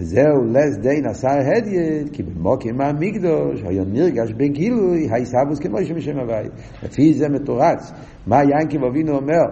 [0.00, 6.48] וזהו לס די נסר הדיית, כי במוקים מהמקדוש היה נרגש בגילוי היסבוס כמו שמשם הוואי.
[6.82, 7.92] לפי זה מתורץ.
[8.26, 9.42] מה ינקים אבינו אומר?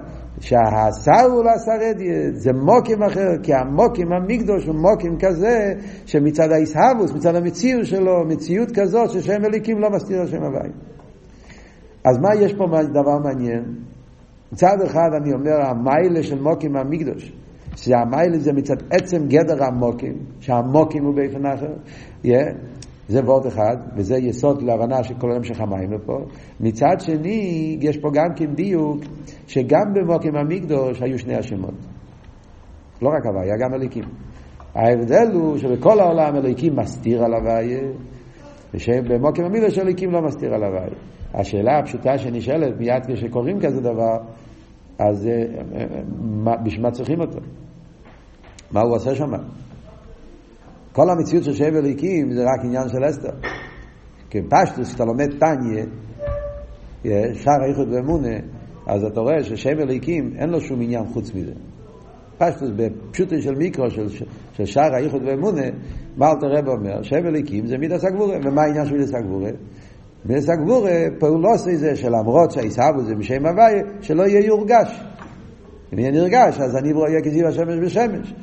[0.40, 5.72] שהשר הוא לעשר הדיית, זה מוקים אחר, כי המוקים המקדוש הוא מוקים כזה,
[6.06, 10.70] שמצד היסבוס, מצד המציאות שלו, מציאות כזאת ששם אליקים לא מסתיר השם הוואי.
[12.04, 13.64] אז מה יש פה דבר מעניין?
[14.52, 17.32] מצד אחד אני אומר המיילה של מוקים מהמקדוש
[17.76, 21.74] שהמיילה זה מצד עצם גדר המוקים שהמוקים הוא באופן אחר
[22.24, 22.54] yeah,
[23.08, 26.18] זה ועוד אחד וזה יסוד להבנה של כל המשך המים לפה
[26.60, 28.98] מצד שני יש פה גם כן דיוק
[29.46, 31.74] שגם במוקים המקדוש היו שני השמות.
[33.02, 34.04] לא רק הוויה גם אליקים
[34.74, 37.80] ההבדל הוא שבכל העולם אליקים מסתיר על הוויה
[38.74, 40.98] ושבמוקים המקדוש אליקים לא מסתיר על הוויה.
[41.34, 44.16] השאלה הפשוטה שנשאלת מיד כשקוראים כזה דבר,
[44.98, 45.32] אז אה,
[45.74, 47.38] אה, בשביל מה צריכים אותו?
[48.70, 49.32] מה הוא עושה שם?
[50.92, 53.48] כל המציאות של שם אליקים זה רק עניין של אסתר.
[54.30, 55.84] כי פשטוס, כשאתה לומד טניה,
[57.06, 58.36] אה, שער איכות ואמונה,
[58.86, 61.52] אז אתה רואה ששם אליקים אין לו שום עניין חוץ מזה.
[62.38, 64.08] פשטוס בפשוטו של מיקרו של,
[64.52, 65.66] של שער האיכות ואמונה,
[66.16, 67.02] מה אלתר רב אומר?
[67.02, 68.36] שם אליקים זה מידס הגבורה.
[68.44, 69.50] ומה העניין של מידס הגבורה?
[70.28, 75.04] מידס הגבורה, פעולוס זה שלמרות שהעיסאוו זה משם הוויה, שלא יהיה יורגש.
[75.92, 78.34] אם יהיה נרגש, אז אני אהיה כזיו השמש בשמש.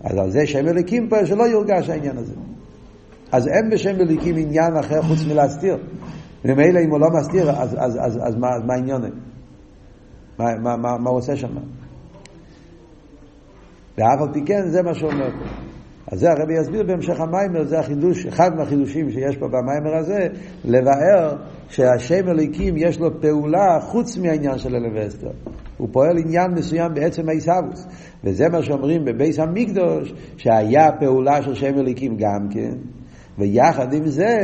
[0.00, 2.34] אז על זה שם אליקים פה, שלא יורגש העניין הזה.
[3.32, 5.78] אז אין בשם אליקים עניין אחר חוץ מלהסתיר.
[6.44, 9.02] ומילא אם הוא לא מסתיר, אז, אז, אז, אז מה, מה העניין?
[10.38, 11.56] מה, מה, מה, מה הוא עושה שם?
[13.98, 15.61] ואף על פי כן, זה מה שהוא אומר פה.
[16.06, 20.18] אז זה הרבי יסביר בהמשך המיימר, זה החידוש, אחד מהחידושים שיש פה במיימר הזה,
[20.64, 21.36] לבאר
[21.68, 25.30] שהשם אליקים יש לו פעולה חוץ מהעניין של אלווסטר.
[25.76, 27.86] הוא פועל עניין מסוים בעצם העיסאוווס.
[28.24, 32.74] וזה מה שאומרים בבייס המקדוש, שהיה פעולה של שם אליקים גם כן,
[33.38, 34.36] ויחד עם זה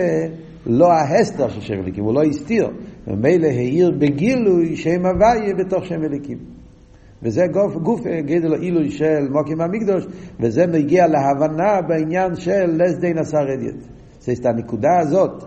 [0.66, 2.68] לא ההסתר של שם אליקים, הוא לא הסתיר.
[3.06, 6.57] ומילא העיר בגילוי שם הוויה בתוך שם אליקים.
[7.22, 10.06] וזה גוף, גוף גדל עילוי של מוקים המקדוש,
[10.40, 13.74] וזה מגיע להבנה בעניין של לסדי נסר רדיאט.
[14.18, 15.44] זאת הנקודה הזאת,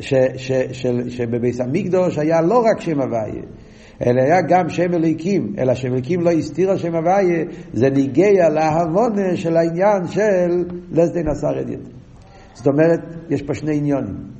[0.00, 3.42] ש, ש, של, שבביס המקדוש היה לא רק שם הוויה,
[4.06, 9.36] אלא היה גם שם אליקים, אלא שם אליקים לא הסתיר שם הוויה, זה ניגע להבונה
[9.36, 11.80] של העניין של לסדי נסר רדיאט.
[12.54, 14.37] זאת אומרת, יש פה שני עניונים.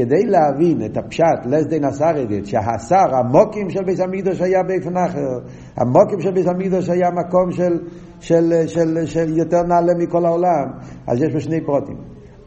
[0.00, 5.38] כדי להבין את הפשט לסדי נסרדת, שהשר, המוקים של בית המקדוש היה באופן אחר,
[5.76, 7.78] המוקים של בית המקדוש היה מקום של,
[8.20, 10.66] של, של, של, של יותר נעלה מכל העולם,
[11.06, 11.96] אז יש פה שני פרוטים.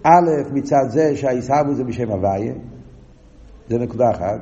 [0.04, 2.54] א', מצד זה שהעיסאוו זה בשם הוויה,
[3.70, 4.40] זה נקודה אחת,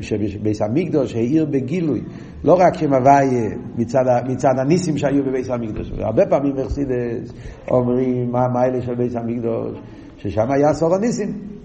[0.00, 2.00] שבית המקדוש העיר בגילוי,
[2.44, 7.32] לא רק שם הוויה מצד, מצד הניסים שהיו בבית המקדוש, הרבה פעמים מרסידס
[7.70, 9.78] אומרים מה המיילה של בית המקדוש,
[10.16, 11.55] ששם היה עשור הניסים.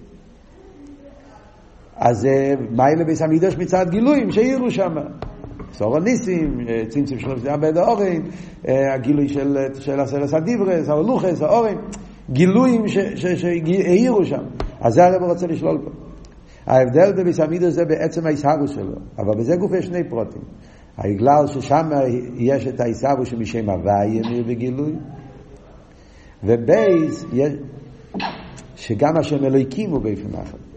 [2.02, 2.28] אז
[2.72, 4.96] מיילה ביס המקדוש מצד גילויים שהעירו שם.
[5.74, 6.58] סור הניסים,
[6.90, 8.22] צמצום שלו זה עבד האורן,
[8.66, 11.76] הגילוי של, של הסרס הדיברס, האולוכס, האורן,
[12.30, 14.44] גילויים שהעירו שם.
[14.82, 15.92] אז זה הרב רוצה לשלול פה.
[16.66, 20.42] ההבדל בביס המקדוש זה בעצם ההסהרוס שלו, אבל בזה גוף יש שני פרוטים.
[21.00, 21.90] בגלל ששם
[22.36, 24.94] יש את ההסהרוס שמשם הוויה אמיר בגילוי,
[26.44, 27.26] ובייס,
[28.76, 30.71] שגם השם אלוהיקים הוא באופן אחר.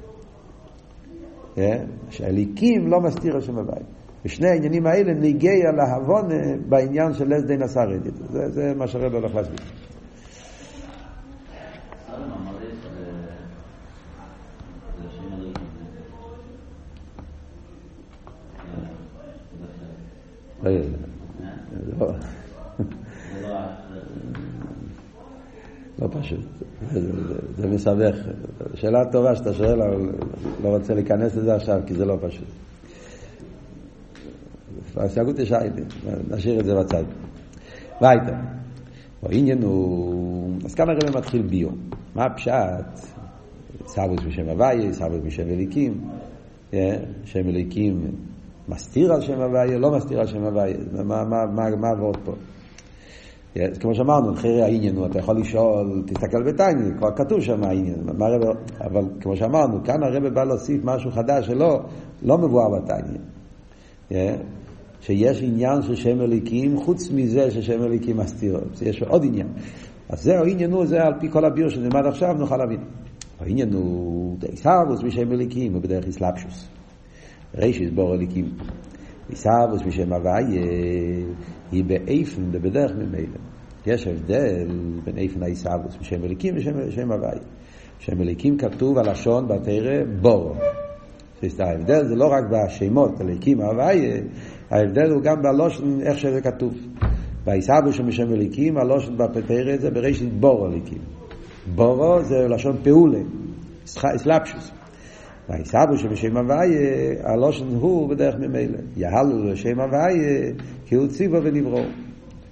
[2.11, 3.87] שהליקים לא מסתיר השם הבית.
[4.25, 6.29] ושני העניינים האלה ניגי על ההבון
[6.69, 7.87] בעניין של לס די נסר
[8.31, 9.59] זה, זה מה שהרב הולך להסביר.
[21.99, 22.07] לא
[25.97, 26.41] פשוט,
[27.57, 28.17] זה מסבך.
[28.75, 30.13] שאלה טובה שאתה שואל, אבל
[30.63, 32.49] לא רוצה להיכנס לזה עכשיו, כי זה לא פשוט.
[34.97, 35.85] הסייגות יש היילים,
[36.31, 37.05] נשאיר את זה בצד.
[38.03, 38.35] וייטר.
[39.23, 41.69] העניין הוא, אז כאן הרב מתחיל ביו.
[42.15, 43.09] מה הפשט?
[43.87, 46.01] סבוס בשם הוויה, סבוס בשם אליקים.
[47.25, 48.11] שם אליקים
[48.69, 50.77] מסתיר על שם הוויה, לא מסתיר על שם הוויה.
[51.77, 52.33] מה עבוד פה?
[53.81, 58.09] כמו שאמרנו, אחרי העניין אתה יכול לשאול, תסתכל בתניא, כבר כתוב שם העניין,
[58.81, 61.81] אבל כמו שאמרנו, כאן הרב בא להוסיף משהו חדש שלא
[62.23, 63.19] לא מבואר בתניא.
[65.01, 69.47] שיש עניין של שם אליקים, חוץ מזה ששם אליקים מסתיר, יש עוד עניין.
[70.09, 72.81] אז זהו, העניין הוא, זה על פי כל הביור שנלמד עכשיו, נוכל להבין.
[73.41, 76.69] העניין הוא דייסאבוס בשם אליקים, הוא בדרך אסלאפשוס.
[77.55, 78.45] רישיס בור אליקים.
[79.31, 80.65] איסאבוס בשם הוויה
[81.73, 83.39] היא באיפן ובדרך ממילא.
[83.87, 84.69] יש הבדל
[85.05, 87.43] בין איפן האיסאבוס בשם אליקים ושם הוויה.
[87.99, 90.57] שם אליקים כתוב הלשון בתרא בור.
[91.61, 94.21] ההבדל זה לא רק בשמות אליקים הוויה,
[94.71, 96.75] ההבדל הוא גם בלושן איך שזה כתוב.
[97.45, 100.99] באיסאבוס בשם אליקים, הלושן בתרא זה בראשית בור אליקים.
[101.75, 103.19] בורו זה לשון פעולה,
[103.85, 104.71] אסלאפשוס.
[105.49, 108.79] והעיסבו שבשם הוויה, הלושן הוא בדרך ממילא.
[108.97, 110.53] יהלו לשם הוויה,
[110.87, 111.83] כי הוא ציבו ונברו.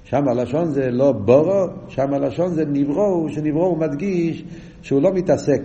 [0.04, 4.44] שם הלשון זה לא בורו, שם הלשון זה נברו, שנברו הוא מדגיש
[4.82, 5.62] שהוא לא מתעסק,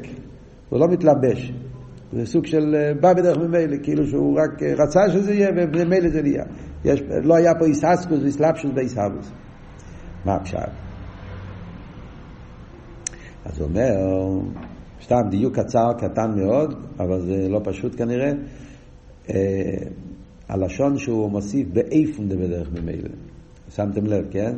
[0.69, 1.53] הוא לא מתלבש.
[2.13, 6.43] זה סוג של בא בדרך ממילא, כאילו שהוא רק רצה שזה יהיה וממילא זה נהיה.
[6.85, 9.31] יש, לא היה פה איססקוס ואיסלאפשוס באיסהבוס.
[10.25, 10.69] מה הפשט?
[13.45, 13.91] אז הוא אומר,
[15.03, 18.31] סתם דיוק קצר, קטן מאוד, אבל זה לא פשוט כנראה.
[19.29, 19.35] אה,
[20.49, 23.09] הלשון שהוא מוסיף באיפן בדרך ממילא.
[23.75, 24.55] שמתם לב, כן?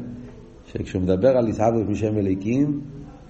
[0.65, 2.82] שכשהוא מדבר על ישהבוס משם אליקים,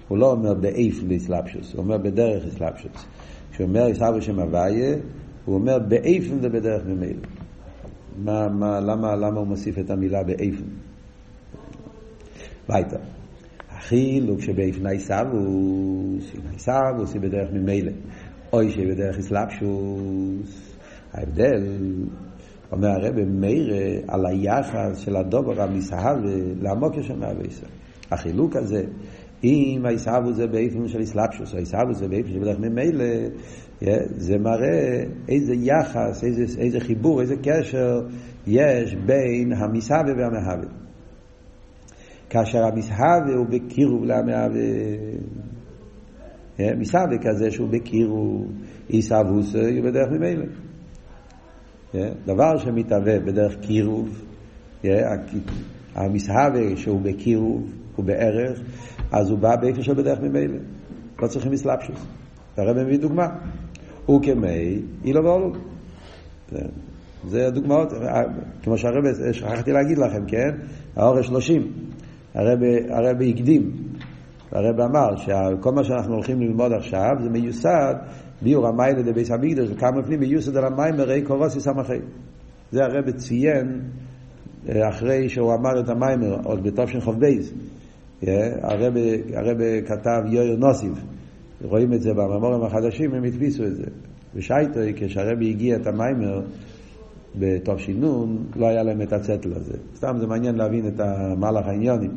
[0.08, 3.06] הוא לא אומר באיפן באסלאפשוס, הוא אומר בדרך אסלאפשוס.
[3.52, 4.96] כשהוא אומר ישהבוס שם הוויה,
[5.44, 7.22] הוא אומר באיפן בדרך ממילא.
[8.24, 10.64] מה, מה, למה, למה הוא מוסיף את המילה באיפן?
[12.68, 12.96] ביתה.
[13.90, 17.92] החילוק שבאפני סבוס, אפני סבוס היא בדרך ממילא,
[18.52, 20.76] אוי שהיא בדרך אסלאפשוס.
[21.12, 21.62] ההבדל,
[22.72, 23.74] אומר הרב מאיר
[24.08, 26.16] על היחס של הדובר המסהב
[26.62, 27.66] לעמוק של מהוויסר.
[28.10, 28.82] החילוק הזה,
[29.44, 33.04] אם הישהבו זה באיפן של אסלאפשוס, או הישהבו זה באיפן של בדרך ממילא,
[34.16, 38.00] זה מראה איזה יחס, איזה, איזה חיבור, איזה קשר
[38.46, 40.89] יש בין המסהבה והמהווה.
[42.30, 44.60] כאשר המסהבה הוא בקירוב למהווה.
[46.58, 48.52] מסהבה כזה שהוא בקירוב,
[48.88, 50.46] עיסאוווס הוא בדרך ממילא.
[52.26, 54.24] דבר שמתהווה בדרך קירוב,
[55.94, 58.60] המסהבה שהוא בקירוב, הוא בערך,
[59.12, 60.58] אז הוא בא באיפה של בדרך ממילא.
[61.22, 62.06] לא צריכים מסלבשוס.
[62.56, 63.26] הרב מביא דוגמה.
[64.06, 65.52] הוא כמי, אילו ואולו.
[67.28, 67.92] זה הדוגמאות,
[68.62, 70.50] כמו שהרב, שכחתי להגיד לכם, כן?
[70.96, 71.72] האורש שלושים.
[72.34, 73.70] הרב, הקדים.
[74.52, 77.94] הרב אמר שכל מה שאנחנו הולכים ללמוד עכשיו זה מיוסד
[78.42, 81.92] ביור המיילה דבייס המקדוש, כמה פנים מיוסד על המים מראי קורוסי סמכי.
[82.72, 83.80] זה הרב ציין
[84.68, 87.52] אחרי שהוא אמר את המיימר, עוד בתופשן בייס.
[88.62, 88.94] הרב,
[89.34, 91.04] הרב כתב יויר נוסיב.
[91.64, 93.84] רואים את זה בממורים החדשים, הם הדפיסו את זה.
[94.34, 96.40] ושייטו, כשהרבי הגיע את המיימר
[97.38, 99.76] בתושינון, לא היה להם את הצטל הזה.
[99.94, 102.10] סתם זה מעניין להבין את המהלך העניונים.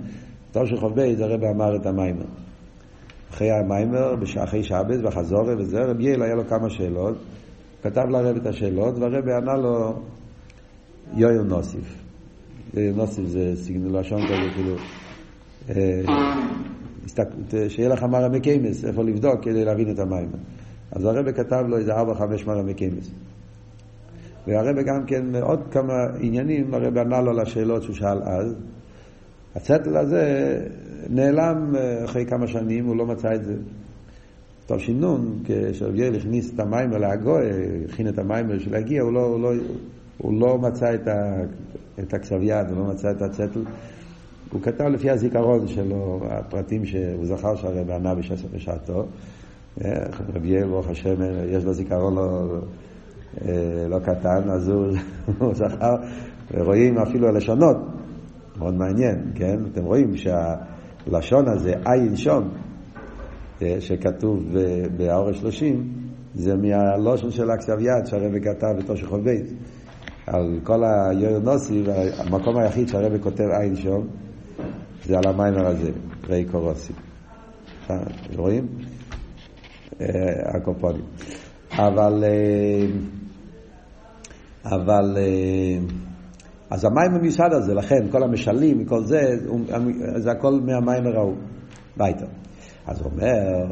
[0.96, 2.26] בייס, הרבי אמר את המיימר.
[3.32, 7.18] אחרי המיימר, אחרי שבס, בחזורה וזה, רבי יעל היה לו כמה שאלות,
[7.84, 9.94] כתב לרב את השאלות, והרבי ענה לו
[11.14, 12.04] יויר נוסיף.
[12.74, 14.76] יויר נוסיף זה סגנון לשון כזה, כאילו,
[17.70, 20.30] שיהיה לך מרמי קיימס, איפה לבדוק כדי להבין את המים.
[20.92, 23.12] אז הרב כתב לו איזה ארבע חמש מרמי קיימס.
[24.48, 28.56] והרב גם כן עוד כמה עניינים, הרב ענה לו לשאלות שהוא שאל אז.
[29.56, 30.60] הצטל הזה
[31.10, 31.76] נעלם
[32.06, 33.56] אחרי כמה שנים, הוא לא מצא את זה.
[34.66, 37.46] טוב שינון, כשרביאל הכניס את המים אל הגוי,
[37.90, 39.52] הכין את המים בשביל להגיע, הוא לא, הוא לא,
[40.18, 41.36] הוא לא מצא את, ה,
[42.00, 43.64] את הכסב יד, הוא לא מצא את הצטל.
[44.52, 48.14] הוא כתב לפי הזיכרון שלו, הפרטים שהוא זכר שהרב ענה
[48.54, 49.06] בשעתו.
[50.36, 51.16] רבי יאל, ברוך השם,
[51.50, 52.60] יש לו זיכרון לא,
[53.90, 55.96] לא קטן, אז הוא, זכר,
[56.58, 57.78] רואים אפילו הלשונות,
[58.58, 59.58] מאוד מעניין, כן?
[59.72, 62.50] אתם רואים שהלשון הזה, עין שון,
[63.80, 64.56] שכתוב
[64.98, 65.94] באור שלושים,
[66.36, 69.54] זה מהלושן של הכתב יד שהרבא כתב בתושך בית.
[70.28, 71.84] על כל היואר נוסי,
[72.18, 74.08] המקום היחיד שהרבא כותב עין שון,
[75.06, 75.92] זה על המיימר הזה,
[76.30, 76.94] ראי קורוסי.
[78.36, 78.68] רואים?
[80.56, 81.02] הקופונים.
[81.72, 82.24] אבל,
[84.66, 85.18] אבל,
[86.70, 89.22] אז המים במשרד הזה, לכן כל המשלים, כל זה,
[90.16, 91.36] זה הכל מהמים ההוא,
[91.98, 92.26] ביתה.
[92.86, 93.66] אז הוא אומר,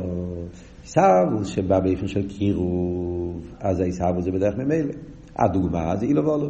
[0.82, 4.94] עיסאוווס שבא באיפן של קירוב, אז העיסאוווס זה בדרך ממילא.
[5.36, 6.50] הדוגמה זה אילו ואולו.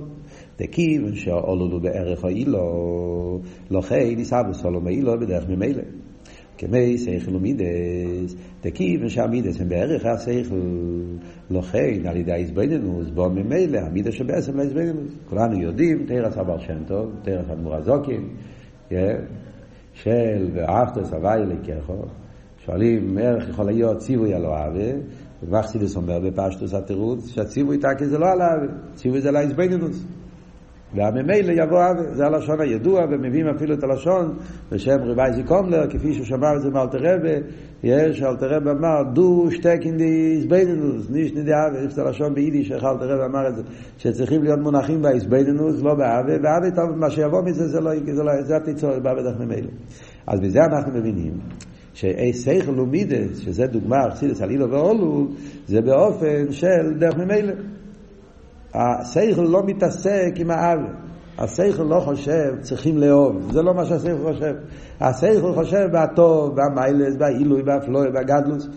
[0.59, 2.59] דכיוון שעוללו בערך האילו,
[3.71, 5.83] לכן ניסה סולו מאילו בדרך ממילא.
[6.61, 10.55] כמי שכל ומידס, דכיוון שהמידס הם בערך השכל,
[11.51, 15.13] לכן על ידי ההזבנינוס, בו ממילא, המידס שבעצם להזבנינוס.
[15.29, 18.29] כולנו יודעים, תרס הבר שם טוב, תרס אדמו"ר הזוקים,
[19.93, 21.93] של ואהבת סבי לקחו,
[22.65, 24.91] שואלים איך יכול להיות ציווי על אוהבה,
[25.43, 30.05] ומחסידס אומר בפשטוס התירוץ, שהציווי תקי זה לא על אוהבה, ציווי זה על ההזבנינוס.
[30.95, 34.37] והממילא יבוא אבי, זה הלשון הידוע, ומביאים אפילו את הלשון
[34.71, 37.47] בשם רבי זיקומלר, כפי שהוא שמע את זה מאלתרבה,
[37.83, 42.83] יש, אלתרבה אמר, דו שטקין די איזבנינוס, ניש נדי אבי, יש את הלשון ביידיש, איך
[42.83, 43.61] אלתרבה אמר את זה,
[43.97, 48.55] שצריכים להיות מונחים באיזבנינוס, לא ואבי טוב, מה שיבוא מזה זה לא, זה לא, זה
[48.55, 49.69] התיצור, בא בדרך ממילא.
[50.27, 51.33] אז מזה אנחנו מבינים.
[51.93, 55.27] שאי שכל ומידס, שזה דוגמה ארצילס על אילו ואולו,
[55.67, 57.53] זה באופן של דרך ממילא.
[58.73, 60.93] השכל לא מתעסק עם העוול.
[61.37, 64.53] השכל לא חושב צריכים לאהוב, זה לא מה שהשכל חושב.
[65.01, 68.67] השכל חושב בטוב, במיילס, בעילוי, באפלוי, בגדלוס.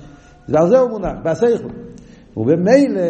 [0.48, 1.68] ועל זה הוא מונח, בהשכל.
[2.36, 3.00] ובמילא,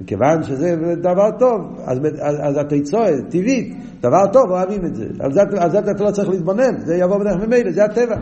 [0.00, 5.06] מכיוון שזה דבר טוב, אז, אז, אז התיצורת, טבעית, דבר טוב, אוהבים את זה.
[5.20, 8.16] על זה, על זה אתה לא צריך להתבונן, זה יבוא בדרך ממילא, זה הטבע.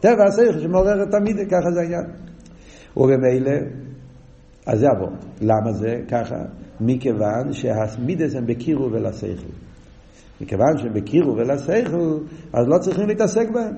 [0.00, 2.04] טבע השכל שמעורר תמיד, ככה זה העניין.
[2.96, 3.52] ובמילא,
[4.66, 5.08] אז זה יבוא.
[5.40, 6.36] למה זה ככה?
[6.80, 9.52] מכיוון שהמידס הם בקירו ולשכל.
[10.40, 12.18] מכיוון שהם בקירו ולשכל,
[12.52, 13.74] אז לא צריכים להתעסק בהם.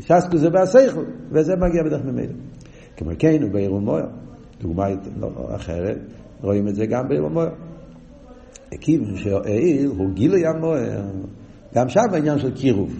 [0.00, 2.32] שסקו זה בהשכל, וזה מגיע בדרך ממילא.
[2.96, 4.06] כמו כן, הוא בעיר ומויר.
[4.60, 4.84] דוגמה
[5.56, 5.98] אחרת,
[6.42, 7.50] רואים את זה גם בעיר ומויר.
[8.80, 11.00] כיוון שהעיר הוא גילוי המויר,
[11.74, 12.94] גם שם העניין של קירוב.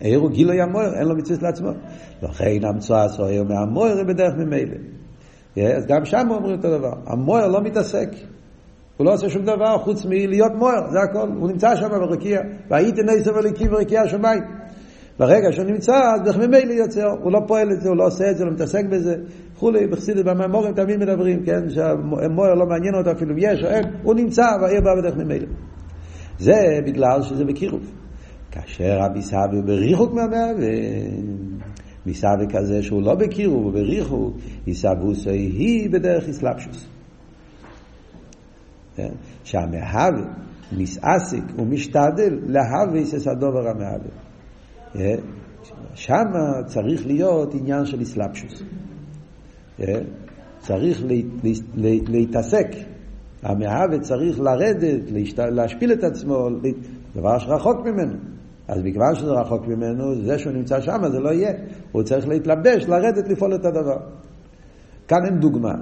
[0.00, 1.70] עיר הוא גילוי המויר, אין לו מצווה לעצמו.
[2.22, 4.76] לכן המצוא הסוהר מהמויר בדרך ממילא.
[5.56, 6.92] אז גם שם אומרים אותו דבר.
[7.06, 8.08] המויר לא מתעסק.
[8.96, 11.28] הוא לא עושה שום דבר חוץ מלהיות מויר, זה הכל.
[11.28, 12.40] הוא נמצא שם ברקיע.
[12.70, 14.42] והייתי נסר וליקים ברקיע השמיים.
[15.18, 18.30] ברגע שהוא נמצא, אז דרך ממילא יוצא, הוא לא פועל את זה, הוא לא עושה
[18.30, 19.14] את זה, לא מתעסק בזה,
[19.56, 23.84] וכולי, בחסידת במאמורים תמיד מדברים, כן, שהמויר לא מעניין אותו אפילו אם יש או אין,
[24.02, 25.46] הוא נמצא והעיר בא בדרך ממילא.
[26.38, 27.90] זה בגלל שזה בקירוב.
[28.50, 30.68] כאשר רבי סבי הוא בריחוק מהמהווה,
[32.06, 34.36] מסבי כזה שהוא לא בקירוב, הוא בריחוק,
[34.66, 36.86] יסבוסי היא בדרך אסלאפשוס.
[38.96, 39.12] כן?
[39.44, 40.24] שהמהווה
[40.72, 44.10] מסעסיק ומשתדל להווה יסס הדובר המהווה.
[44.92, 45.16] כן?
[45.94, 46.24] שם
[46.66, 48.62] צריך להיות עניין של אסלאפשוס.
[49.76, 50.04] כן?
[50.58, 51.02] צריך
[52.06, 52.68] להתעסק.
[53.42, 55.00] המהווה צריך לרדת,
[55.38, 56.48] להשפיל את עצמו,
[57.16, 58.33] דבר שרחוק ממנו.
[58.68, 61.52] אז מכיוון שזה רחוק ממנו, זה שהוא נמצא שם זה לא יהיה.
[61.92, 63.96] הוא צריך להתלבש, לרדת, לפעול את הדבר.
[65.08, 65.74] כאן אין דוגמה.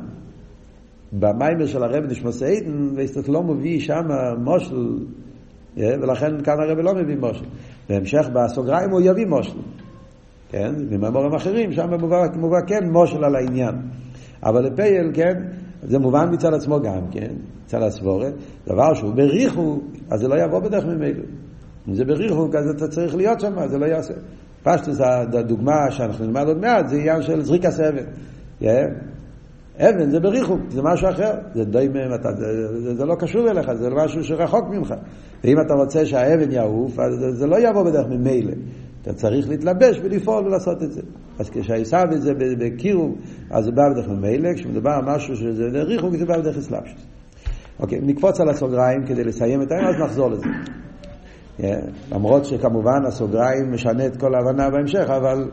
[1.12, 4.02] במיימר של הרב נשמוס איידן, ואיסטוק לא מביא שם
[4.38, 4.98] מושל,
[5.78, 7.44] אה, ולכן כאן הרב לא מביא מושל.
[7.88, 9.58] בהמשך בסוגריים הוא יביא מושל.
[10.48, 10.74] כן?
[10.90, 13.74] ממאמורים אחרים, שם מובא, מובא כן מושל על העניין.
[14.42, 15.34] אבל לפייל, כן,
[15.82, 18.34] זה מובן מצד עצמו גם, כן, מצד הסבורת,
[18.66, 19.80] דבר שהוא בריחו,
[20.10, 21.24] אז זה לא יבוא בדרך ממילא.
[21.88, 24.14] אם זה בריחוק, אז אתה צריך להיות שם, זה לא יעשה.
[24.62, 28.04] פשטוס, הדוגמה שאנחנו נלמד עוד מעט, זה עניין של זריקס אבן.
[28.60, 28.64] Yeah.
[29.78, 31.32] אבן זה בריחוק, זה משהו אחר.
[31.54, 34.94] זה די מהם, אתה, זה, זה, זה לא קשור אליך, זה משהו שרחוק ממך.
[35.44, 38.52] ואם אתה רוצה שהאבן יעוף, אז זה, זה לא יבוא בדרך ממילא.
[39.02, 41.00] אתה צריך להתלבש ולפעול ולעשות את זה.
[41.38, 43.16] אז כשהעיסה בזה בקירוב,
[43.50, 47.06] אז זה בא בדרך ממילא, כשמדובר על משהו שזה ריחוק, זה בא בדרך אסלאפשוס.
[47.80, 50.46] אוקיי, נקפוץ על הסוגריים כדי לסיים את העניין, אז נחזור לזה.
[52.12, 55.50] למרות שכמובן הסוגריים משנה את כל ההבנה בהמשך, אבל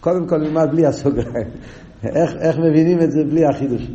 [0.00, 1.48] קודם כל נלמד בלי הסוגריים.
[2.16, 3.90] איך, איך מבינים את זה בלי החידוש?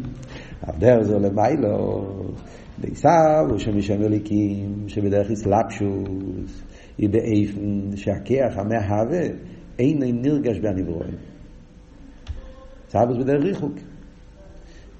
[0.61, 2.05] הבדר זה למיילו,
[2.77, 6.63] בעיסאו שמשם אליקים, שבדרך אסלאפשוס,
[6.97, 9.27] היא באיפן שהכיח המהווה
[9.79, 11.15] אין נרגש בהנברואים.
[12.89, 13.73] סבוס בדרך ריחוק.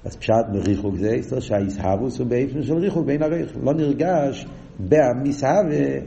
[0.04, 3.50] אז פשט מריחוק זה שהאיסהבוס הוא באיפן של ריחוק בין הריח.
[3.62, 4.46] לא נרגש
[4.80, 6.00] במסהווה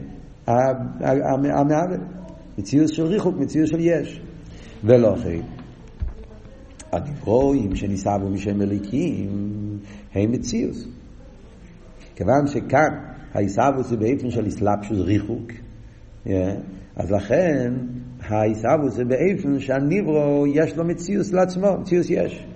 [1.54, 2.00] המעוול.
[2.58, 4.20] מציאות של ריחוק, מציאות של יש.
[4.84, 5.42] ולא אחרי.
[6.92, 9.30] הדברואים שניסבו משם מליקים
[10.14, 10.76] הם מציאות.
[12.16, 12.88] כיוון שכאן
[13.34, 15.52] העיסאוווס זה באופן של אסלאפשוס ריחוק,
[16.96, 17.72] אז לכן
[18.20, 22.46] העיסאוווס זה באופן שהניברו יש לו מציאות לעצמו, מציאות יש.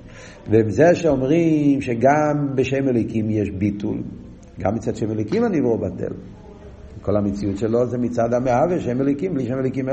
[0.51, 4.03] וזה שאומרים שגם בשם אליקים יש ביטול,
[4.61, 6.13] גם מצד שם אליקים הניברו בטל.
[7.07, 9.87] כל המציאות שלו זה מצד המאהבה, שם אליקים, בלי שם אליקים,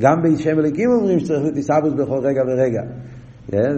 [0.00, 2.82] גם בשם אליקים אומרים שצריך לתיסבוס בכל רגע ורגע.
[3.46, 3.76] כן?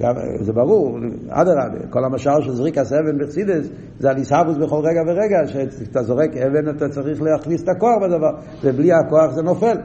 [0.00, 0.98] גם, זה ברור,
[1.28, 6.36] אדרבה, כל המשל של זריקס אבן בחסידס זה על איסאבוס בכל רגע ורגע, כשאתה זורק
[6.36, 8.30] אבן אתה צריך להכניס את הכוח בדבר,
[8.64, 9.76] ובלי הכוח זה נופל.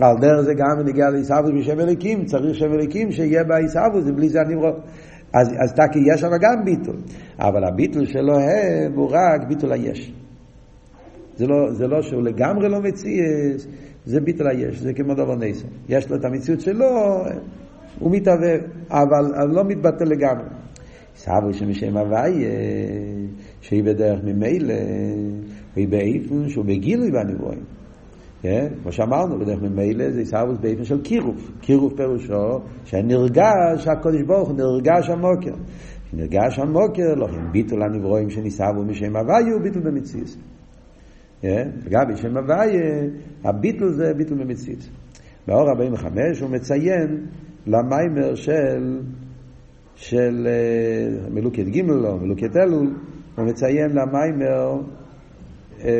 [0.00, 4.40] על דרך זה גם נגיע לאיסאבוס בשם אליקים, צריך שם אליקים שיהיה באיסאבוס, ובלי זה
[4.40, 4.72] אני רואה.
[5.34, 6.96] אז, אז תקי יש שם גם ביטול,
[7.38, 10.23] אבל הביטול שלו הם הוא רק ביטול היש.
[11.36, 13.66] זה לא, זה לא שהוא לגמרי לא מציאס,
[14.04, 15.68] זה ביטל היש, זה כמו דבר נסר.
[15.88, 16.86] יש לו את המציאות שלו,
[17.98, 18.54] הוא מתהווה,
[18.90, 20.48] אבל, לא מתבטל לגמרי.
[21.16, 22.50] סבו שמשם הוויה,
[23.60, 24.74] שהיא בדרך ממילא,
[25.74, 27.64] והיא באיפן שהוא בגילוי בנבואים.
[28.42, 28.68] כן?
[28.82, 31.50] כמו שאמרנו, בדרך ממילא זה עיסאוווס באיפן של קירוף.
[31.60, 35.54] קירוף פירושו שנרגש הקודש ברוך הוא, נרגש המוקר.
[36.12, 40.36] נרגש המוקר, לא הם ביטול הנברואים שניסבו משם הוויה, הוא ביטול במציאות.
[41.84, 43.02] וגם בשם הוויה,
[43.44, 44.88] הביטול זה ביטול במציאות.
[45.46, 47.26] באור 45 הוא מציין
[47.66, 49.00] למיימר של,
[49.96, 52.94] של אה, מלוקת ג' או מלוקת אלול,
[53.36, 54.80] הוא מציין למיימר
[55.84, 55.90] אה,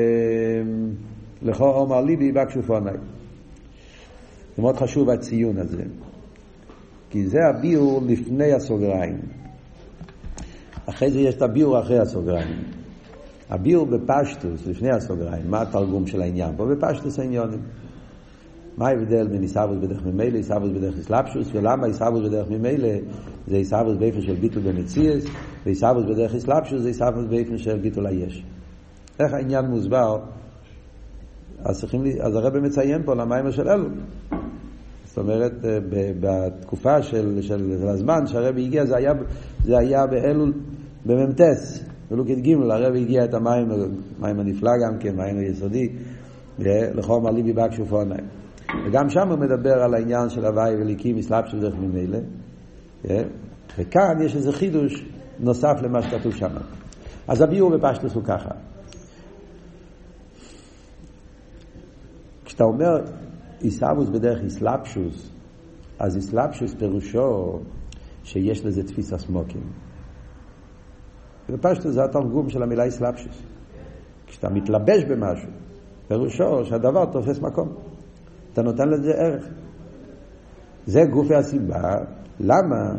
[1.43, 2.97] לכו עומר ליבי בקשו פונאי.
[4.57, 5.83] זה מאוד חשוב הציון הזה,
[7.11, 9.19] כי זה הביאור לפני הסוגריים.
[10.87, 12.74] אחרי זה יש את הביאור אחרי הסוגריים.
[13.51, 16.67] הביאור בפשטוס, לפני הסוגריים, מה התרגום של העניין פה?
[16.67, 17.61] בפשטוס העניונים.
[18.77, 22.89] מה ההבדל בין עיסאוווס בדרך ממילא, עיסאוווס בדרך אסלאפשוס, ולמה עיסאוווס בדרך ממילא
[23.47, 25.25] זה עיסאוווס באופן של ביטול במציאס,
[25.65, 28.45] ועיסאוווס בדרך אסלאפשוס זה עיסאוווס באופן של ביטול היש.
[29.21, 30.19] איך העניין מוסבר?
[31.65, 33.89] אז, צריכים, אז הרב מציין פה למים של אלו.
[35.05, 35.53] זאת אומרת,
[36.21, 39.13] בתקופה של, של, של הזמן שהרבי הגיע, זה היה,
[39.65, 40.53] זה היה באלול,
[41.07, 41.85] במ"טס,
[42.15, 43.69] בלוקית ג' הרב הגיע את המים,
[44.19, 45.89] מים הנפלא גם כן, מים היסודי,
[46.59, 48.19] לחום אליבי בקשו פונאי.
[48.87, 52.19] וגם שם הוא מדבר על העניין של הוואי וליקים, מסלאפ של דרך ממילא.
[53.79, 55.05] וכאן יש איזה חידוש
[55.41, 56.51] נוסף למה שכתוב שם.
[57.29, 58.51] אז הביאור בפשטוס הוא ככה.
[62.45, 63.05] כשאתה אומר
[63.63, 65.31] איסאבוס בדרך איסלאפשוס,
[65.99, 67.59] אז איסלאפשוס פירושו
[68.25, 69.63] שיש לזה תפיסה סמוקים.
[71.51, 73.43] בפשטוס זה התרגום של המילה איסלאפשוס.
[74.27, 75.49] כשאתה מתלבש במשהו,
[76.09, 77.69] פירושו שהדבר תופס מקום.
[78.53, 79.49] אתה נותן לזה ערך.
[80.87, 81.95] זה גופי הסיבה,
[82.41, 82.93] למה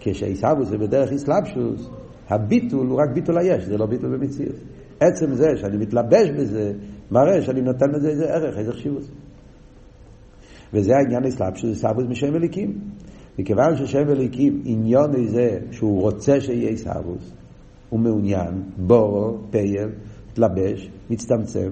[0.00, 1.90] כשעיסאוווס זה בדרך איסלאפשוס,
[2.28, 4.56] הביטול הוא רק ביטול היש, זה לא ביטול במציאות.
[5.00, 6.72] עצם זה שאני מתלבש בזה,
[7.10, 9.02] מראה שאני נותן לזה איזה ערך, איזה חשיבות.
[10.74, 12.78] וזה העניין איסלאפשוס, איסלאפשוס משם אליקים.
[13.40, 17.32] מכיוון ששם אליקים עניון זה שהוא רוצה שיהיה איסלאפשוס,
[17.90, 19.88] הוא מעוניין, בורו, פייל,
[20.30, 21.70] מתלבש, מצטמצם,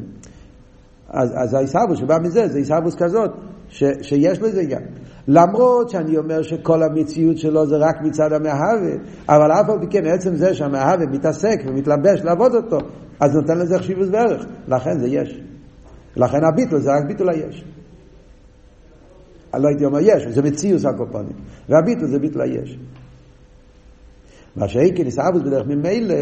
[1.08, 3.30] אז, אז העיסאוווס שבא מזה, זה עיסאוווס כזאת,
[3.68, 4.82] ש, שיש לזה עניין.
[5.28, 8.96] למרות שאני אומר שכל המציאות שלו זה רק מצד המאהבה,
[9.28, 12.78] אבל אף על פי כן עצם זה שהמאהבה מתעסק ומתלבש לעבוד אותו,
[13.20, 15.40] אז נותן לזה חשיבות וערך, לכן זה יש.
[16.16, 17.64] לכן הביטול זה רק ביטול היש.
[19.54, 21.36] אני לא הייתי אומר יש, זה מציאוס הקופונים,
[21.68, 22.78] והביטול זה ביטול היש.
[24.56, 26.14] מה שאיקן עיסאוווס בדרך ממילא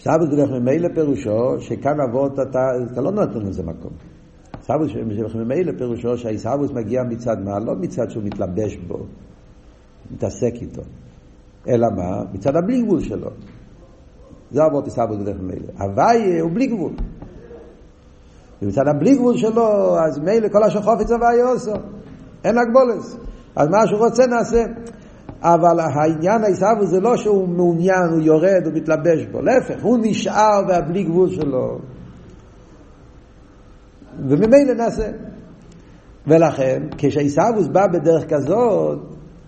[0.00, 2.58] סבוס בדרך ממילא פירושו שכאן אבות אתה,
[2.92, 3.92] אתה לא נותן לזה מקום.
[4.62, 7.58] סבוס בדרך ממילא פירושו שהאיסאבוס מגיע מצד מה?
[7.58, 9.06] לא מצד שהוא מתלבש בו,
[10.10, 10.82] מתעסק איתו.
[11.68, 12.24] אלא מה?
[12.32, 13.30] מצד הבלי גבול שלו.
[14.50, 15.72] זה אבות איסאבוס בדרך ממילא.
[15.78, 16.92] הוואי הוא בלי גבול.
[18.62, 21.72] ומצד הבלי גבול שלו, אז מילא כל אשר חופץ הוואי עושה.
[22.44, 23.16] אין הגבולס.
[23.56, 24.64] אז מה שהוא רוצה נעשה.
[25.42, 30.62] אבל העניין העיסאוו זה לא שהוא מעוניין, הוא יורד, הוא מתלבש בו, להפך, הוא נשאר
[30.68, 31.78] והבלי גבול שלו.
[34.28, 35.10] וממילא נעשה.
[36.26, 38.98] ולכן, כשעיסאוווס בא בדרך כזאת,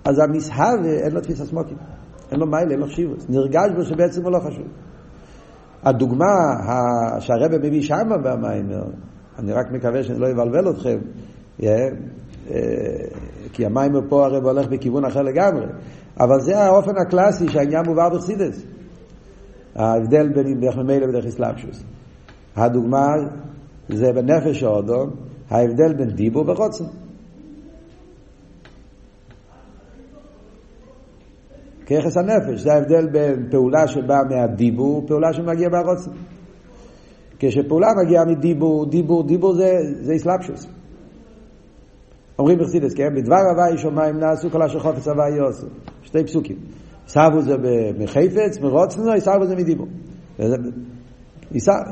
[0.04, 1.76] אז המסהבה אין לו תפיסה סמוקים.
[2.30, 3.26] אין לו מיילה, אין לו חשיבוס.
[3.28, 4.66] נרגש בו שבעצם הוא לא חשוב.
[5.84, 6.34] הדוגמה
[7.20, 8.84] שהרבא מביא שמה במיימר,
[9.38, 10.98] אני רק מקווה שאני לא אבלבל אתכם,
[11.62, 11.88] אה,
[13.52, 15.66] כי המים פה הרי הולך בכיוון אחר לגמרי.
[16.20, 18.62] אבל זה האופן הקלאסי שהעניין מובא בחסידס.
[19.76, 21.84] ההבדל בין דרך ממילא ודרך אסלאפשוס.
[22.56, 23.06] הדוגמה
[23.88, 25.10] זה בנפש האודום,
[25.50, 26.84] ההבדל בין דיבור וחוצן.
[31.86, 36.10] כיחס הנפש, זה ההבדל בין פעולה שבאה מהדיבור, פעולה שמגיעה מהרוצן.
[37.38, 40.66] כשפעולה מגיעה מדיבור, דיבור, דיבור זה, זה אסלאפשוס.
[42.38, 43.14] אומרים בחסידס, כן?
[43.14, 45.66] בדבר הוואי שמיים נעשו כל אשר חופץ הוואי יעשו.
[46.02, 46.56] שתי פסוקים.
[47.06, 47.56] סבו זה
[47.98, 49.86] מחפץ, מרוצנו, סבו זה מדיבור.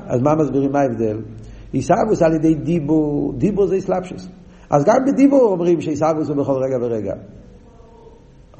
[0.06, 1.18] אז מה מסבירים מה ההבדל?
[1.72, 4.28] עיסאוווס על ידי דיבור, דיבור זה אסלאפשוס.
[4.70, 7.14] אז גם בדיבור אומרים שעיסאוווס הוא בכל רגע ורגע.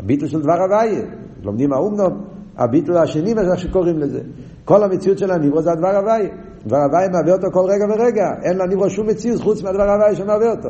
[0.03, 1.03] הביטל של דבר הוויה,
[1.43, 2.25] לומדים האומנום,
[2.57, 4.21] הביטל השני, מה שקוראים לזה.
[4.65, 6.29] כל המציאות של הניברו זה הדבר הוויה.
[6.67, 8.25] דבר הוויה מהווה אותו כל רגע ורגע.
[8.43, 10.69] אין לניברו שום מציאות חוץ מהדבר הוויה שמהווה אותו.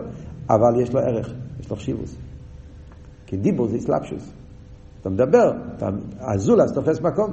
[0.51, 2.17] אבל יש לו ערך, יש לו חשיבוס.
[3.27, 4.33] כי דיבור זה אסלאפשוס.
[5.01, 5.89] אתה מדבר, אתה,
[6.21, 7.33] הזולס תופס מקום.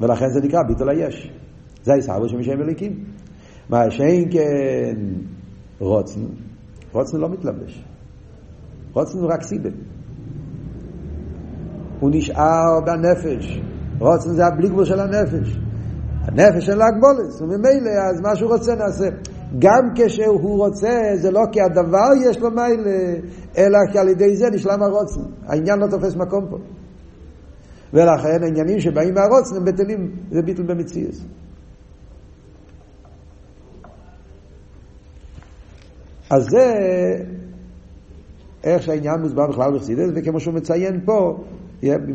[0.00, 1.32] ולכן זה נקרא ביטול היש.
[1.82, 3.04] זה הישאבו של משם אליקים.
[3.70, 4.96] מה שאין כן
[5.78, 6.20] רוצן,
[6.92, 7.84] רוצן לא מתלבש.
[8.92, 9.70] רוצן הוא רק סיבה.
[12.00, 13.60] הוא נשאר בנפש.
[13.98, 15.58] רוצן זה הבלי גבול של הנפש.
[16.22, 19.08] הנפש אין לה הגבולת, וממילא אז מה שהוא רוצה נעשה.
[19.58, 23.18] גם כשהוא רוצה, זה לא כי הדבר יש לו מיילה,
[23.58, 25.20] אלא כי על ידי זה נשלם הרוצן.
[25.46, 26.56] העניין לא תופס מקום פה.
[27.94, 31.14] ולכן העניינים שבאים מהרוצן הם בטלים, זה ביטל במציאות.
[36.30, 36.74] אז זה
[38.64, 41.44] איך שהעניין מוסבר בכלל בחסידס, וכמו שהוא מציין פה,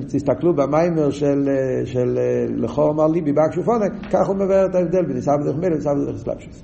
[0.07, 1.49] תסתכלו במיימר של,
[1.86, 2.20] של
[2.55, 6.18] לכו אמר ליבי באקשופונק, כך הוא מבאר את ההבדל בין עיסאוו דרך מלך לעיסאוו דרך
[6.18, 6.64] סלאפשוס.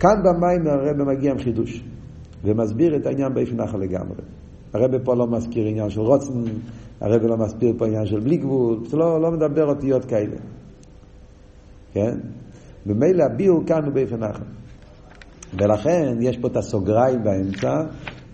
[0.00, 1.84] כאן במים הרב מגיע עם חידוש,
[2.44, 4.22] ומסביר את העניין באיפן נחל לגמרי.
[4.72, 6.42] הרב פה לא מזכיר עניין של רוצן,
[7.00, 10.36] הרב לא מסביר פה עניין של בלי גבול, לא, לא מדבר אותיות כאלה.
[11.92, 12.18] כן?
[12.86, 14.44] במילא הביאור כאן הוא באיפן נחל.
[15.58, 17.82] ולכן יש פה את הסוגריים באמצע,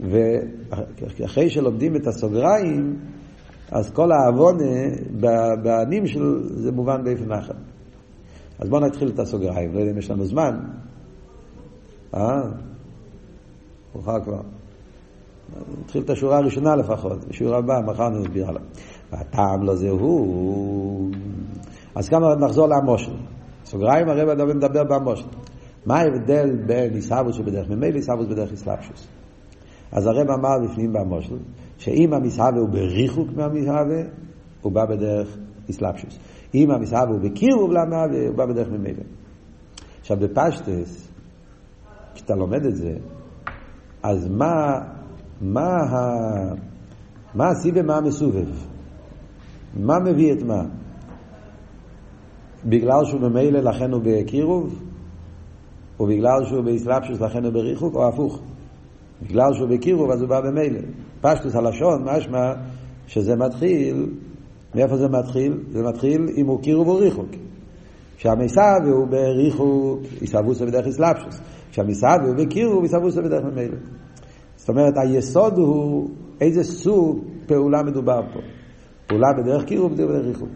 [0.00, 2.96] ואחרי שלומדים את הסוגריים,
[3.70, 4.96] אז כל העוונה
[5.62, 7.54] בענים של זה מובן באיפן נחל.
[8.58, 10.60] אז בואו נתחיל את הסוגריים, לא יודע אם יש לנו זמן.
[12.14, 12.42] אה?
[13.94, 14.40] מאוחר כבר.
[15.80, 18.62] נתחיל את השורה הראשונה לפחות, בשיעור הבא, מחר נסביר עליו.
[19.12, 21.10] והטעם לזה הוא...
[21.94, 23.12] אז כמה נחזור לעמושל.
[23.64, 25.26] סוגריים הרב מדבר בעמושל.
[25.86, 29.08] מה ההבדל בין עיסאוווס שבדרך ממילא עיסאוווס בדרך אסלאפשוס?
[29.92, 31.36] אז הרב אמר בפנים במושל,
[31.80, 34.02] שאם המסהווה הוא בריחוק מהמסהווה,
[34.62, 35.36] הוא בא בדרך
[35.70, 36.18] אסלאפשוס.
[36.54, 39.02] אם המסהווה הוא בקירוב למהווה, הוא בא בדרך ממילא.
[40.00, 41.08] עכשיו בפשטס,
[42.14, 42.94] כשאתה לומד את זה,
[44.02, 44.78] אז מה,
[45.40, 45.76] מה,
[47.34, 48.48] מה הסיב ומה המסובב?
[49.76, 50.62] מה מביא את מה?
[52.64, 54.82] בגלל שהוא ממילא לכן הוא בקירוב?
[56.00, 57.94] או בגלל שהוא באסלאפשוס לכן הוא בריחוק?
[57.94, 58.42] או הפוך?
[59.22, 60.80] בגלל שהוא בקירוב אז הוא בא במילא.
[61.20, 62.52] פשטוס הלשון משמע
[63.06, 64.06] שזה מתחיל,
[64.74, 65.60] מאיפה זה מתחיל?
[65.70, 67.28] זה מתחיל אם הוא קירוב או ריחוק.
[68.16, 71.40] כשהמסב הוא בריחוק, יסבוסו בדרך אסלאפשוס.
[71.70, 73.76] כשהמסב הוא בקירוב, יסבוסו בדרך ממילא.
[74.56, 76.08] זאת אומרת, היסוד הוא
[76.40, 78.40] איזה סוג פעולה מדובר פה.
[79.06, 80.48] פעולה בדרך קירוב, בדרך ריחוק.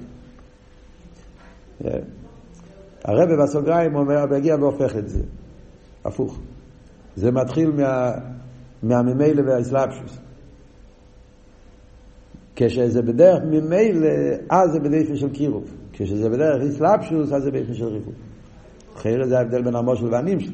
[3.05, 5.23] הרב בסוגריים אומר, והגיע והופך את זה.
[6.05, 6.39] הפוך.
[7.17, 8.13] זה מתחיל מה,
[8.83, 10.19] מהממילא והאסלאפשוס.
[12.57, 14.09] כשזה בדרך ממילא,
[14.51, 15.65] אז זה בדרך של קירוב.
[15.93, 18.15] כשזה בדרך אסלאפשוס, אז זה באופן של ריחוק.
[18.97, 20.53] אחרת זה ההבדל בין המושל והנמשל.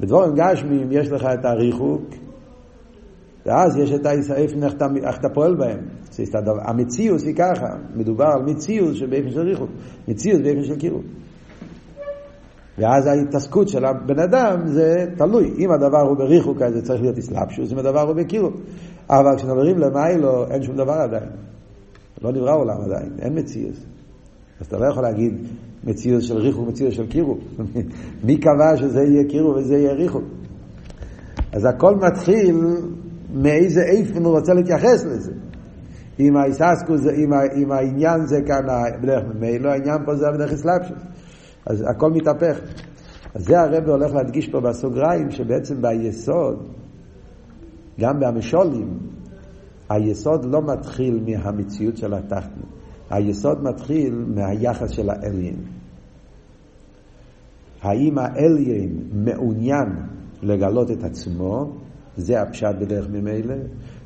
[0.00, 2.02] בדבורים גשמיים יש לך את הריחוק,
[3.46, 4.34] ואז יש את איפה
[5.04, 5.78] איך אתה פועל בהם.
[6.44, 9.70] המציאות היא ככה, מדובר על מציאות שבאופן של ריחוק,
[10.08, 11.02] מציאות באופן של קירוב.
[12.78, 15.54] ואז ההתעסקות של הבן אדם זה תלוי.
[15.58, 18.62] אם הדבר הוא בריחוק, אז זה צריך להיות אסלאפשוס, אם הדבר הוא בקירוב.
[19.10, 21.30] אבל כשמדברים למיילו, אין שום דבר עדיין.
[22.22, 23.74] לא נברא עולם עדיין, אין מציאות.
[24.60, 25.34] אז אתה לא יכול להגיד
[25.84, 27.38] מציאות של ריחוק, מציאות של קירוב.
[28.24, 30.24] מי קבע שזה יהיה קירוב וזה יהיה ריחוק?
[31.52, 32.56] אז הכל מתחיל
[33.34, 35.32] מאיזה איפן הוא רוצה להתייחס לזה.
[36.20, 36.34] אם,
[37.56, 38.62] אם העניין זה כאן
[39.02, 41.02] בדרך ממילא, העניין פה זה בדרך אסלאפשוס.
[41.66, 42.60] אז הכל מתהפך.
[43.34, 46.68] אז זה הרב הולך להדגיש פה בסוגריים, שבעצם ביסוד,
[48.00, 48.98] גם במשולים,
[49.88, 52.60] היסוד לא מתחיל מהמציאות של התחתן,
[53.10, 55.56] היסוד מתחיל מהיחס של האליין.
[57.82, 59.88] האם האליין מעוניין
[60.42, 61.72] לגלות את עצמו,
[62.16, 63.54] זה הפשט בדרך ממילא,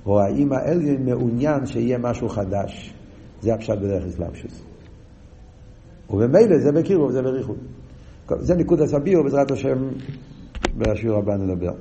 [0.06, 2.94] או האם האליין מעוניין שיהיה משהו חדש,
[3.40, 4.64] זה הפשט בדרך אסלאפשוס.
[6.10, 7.58] ובמילא זה בקירוב, זה בריחוד.
[8.38, 9.88] זה ניקוד הסביר, בעזרת השם,
[10.78, 11.72] בשיעור הבא נדבר.